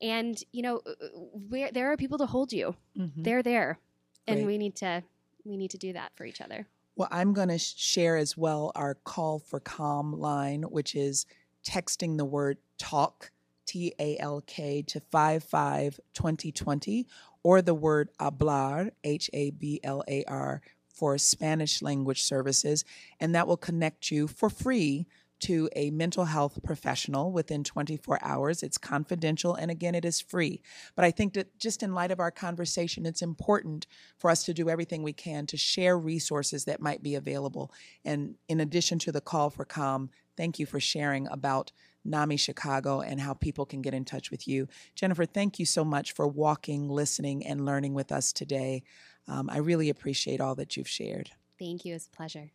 And, 0.00 0.42
you 0.52 0.62
know, 0.62 0.80
uh, 0.86 1.06
where 1.48 1.70
there 1.72 1.92
are 1.92 1.96
people 1.96 2.18
to 2.18 2.26
hold 2.26 2.52
you. 2.52 2.74
Mm-hmm. 2.96 3.22
They're 3.22 3.42
there. 3.42 3.78
And 4.26 4.46
we 4.46 4.58
need 4.58 4.76
to 4.76 5.02
we 5.44 5.56
need 5.56 5.70
to 5.70 5.78
do 5.78 5.94
that 5.94 6.12
for 6.14 6.24
each 6.24 6.40
other. 6.42 6.66
Well, 6.96 7.08
I'm 7.10 7.32
going 7.32 7.48
to 7.48 7.58
share 7.58 8.16
as 8.16 8.36
well 8.36 8.72
our 8.74 8.94
call 8.94 9.38
for 9.38 9.60
calm 9.60 10.12
line, 10.12 10.62
which 10.64 10.94
is 10.94 11.26
texting 11.66 12.18
the 12.18 12.24
word 12.24 12.58
talk 12.76 13.30
T 13.68 13.92
A 14.00 14.16
L 14.18 14.42
K, 14.46 14.82
to 14.82 14.98
55 14.98 16.00
2020, 16.14 17.06
or 17.44 17.62
the 17.62 17.74
word 17.74 18.08
hablar, 18.18 18.90
H 19.04 19.30
A 19.34 19.50
B 19.50 19.78
L 19.84 20.02
A 20.08 20.24
R, 20.24 20.62
for 20.88 21.18
Spanish 21.18 21.82
language 21.82 22.22
services. 22.22 22.84
And 23.20 23.34
that 23.34 23.46
will 23.46 23.58
connect 23.58 24.10
you 24.10 24.26
for 24.26 24.48
free 24.50 25.06
to 25.40 25.68
a 25.76 25.90
mental 25.90 26.24
health 26.24 26.58
professional 26.64 27.30
within 27.30 27.62
24 27.62 28.18
hours. 28.22 28.62
It's 28.62 28.78
confidential 28.78 29.54
and 29.54 29.70
again, 29.70 29.94
it 29.94 30.04
is 30.04 30.20
free. 30.20 30.62
But 30.96 31.04
I 31.04 31.10
think 31.10 31.34
that 31.34 31.56
just 31.58 31.82
in 31.82 31.94
light 31.94 32.10
of 32.10 32.20
our 32.20 32.30
conversation, 32.30 33.06
it's 33.06 33.22
important 33.22 33.86
for 34.16 34.30
us 34.30 34.42
to 34.44 34.54
do 34.54 34.68
everything 34.68 35.02
we 35.02 35.12
can 35.12 35.46
to 35.46 35.56
share 35.56 35.96
resources 35.96 36.64
that 36.64 36.80
might 36.80 37.02
be 37.02 37.14
available. 37.14 37.72
And 38.04 38.34
in 38.48 38.60
addition 38.60 38.98
to 39.00 39.12
the 39.12 39.20
call 39.20 39.50
for 39.50 39.64
calm, 39.64 40.10
thank 40.36 40.58
you 40.58 40.66
for 40.66 40.80
sharing 40.80 41.28
about 41.28 41.70
NAMI 42.08 42.36
Chicago 42.36 43.00
and 43.00 43.20
how 43.20 43.34
people 43.34 43.66
can 43.66 43.82
get 43.82 43.94
in 43.94 44.04
touch 44.04 44.30
with 44.30 44.48
you. 44.48 44.68
Jennifer, 44.94 45.26
thank 45.26 45.58
you 45.58 45.66
so 45.66 45.84
much 45.84 46.12
for 46.12 46.26
walking, 46.26 46.88
listening, 46.88 47.46
and 47.46 47.64
learning 47.64 47.94
with 47.94 48.10
us 48.10 48.32
today. 48.32 48.82
Um, 49.26 49.50
I 49.50 49.58
really 49.58 49.90
appreciate 49.90 50.40
all 50.40 50.54
that 50.56 50.76
you've 50.76 50.88
shared. 50.88 51.30
Thank 51.58 51.84
you. 51.84 51.94
It's 51.94 52.06
a 52.06 52.10
pleasure. 52.10 52.50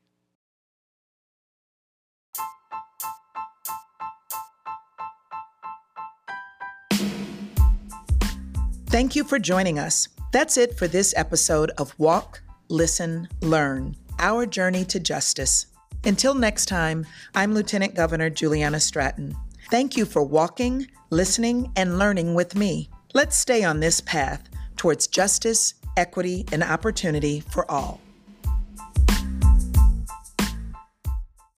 Thank 8.87 9.15
you 9.15 9.23
for 9.23 9.39
joining 9.39 9.79
us. 9.79 10.07
That's 10.31 10.55
it 10.55 10.77
for 10.77 10.87
this 10.87 11.15
episode 11.17 11.71
of 11.79 11.97
Walk, 11.97 12.43
Listen, 12.69 13.27
Learn 13.41 13.95
Our 14.19 14.45
Journey 14.45 14.85
to 14.85 14.99
Justice. 14.99 15.65
Until 16.03 16.35
next 16.35 16.67
time, 16.67 17.05
I'm 17.33 17.53
Lieutenant 17.53 17.95
Governor 17.95 18.29
Juliana 18.29 18.79
Stratton. 18.79 19.35
Thank 19.69 19.97
you 19.97 20.05
for 20.05 20.23
walking, 20.23 20.87
listening, 21.09 21.71
and 21.75 21.97
learning 21.97 22.35
with 22.35 22.55
me. 22.55 22.89
Let's 23.13 23.35
stay 23.35 23.63
on 23.63 23.79
this 23.79 24.01
path 24.01 24.49
towards 24.77 25.07
justice, 25.07 25.75
equity, 25.97 26.45
and 26.51 26.63
opportunity 26.63 27.39
for 27.39 27.69
all. 27.69 28.01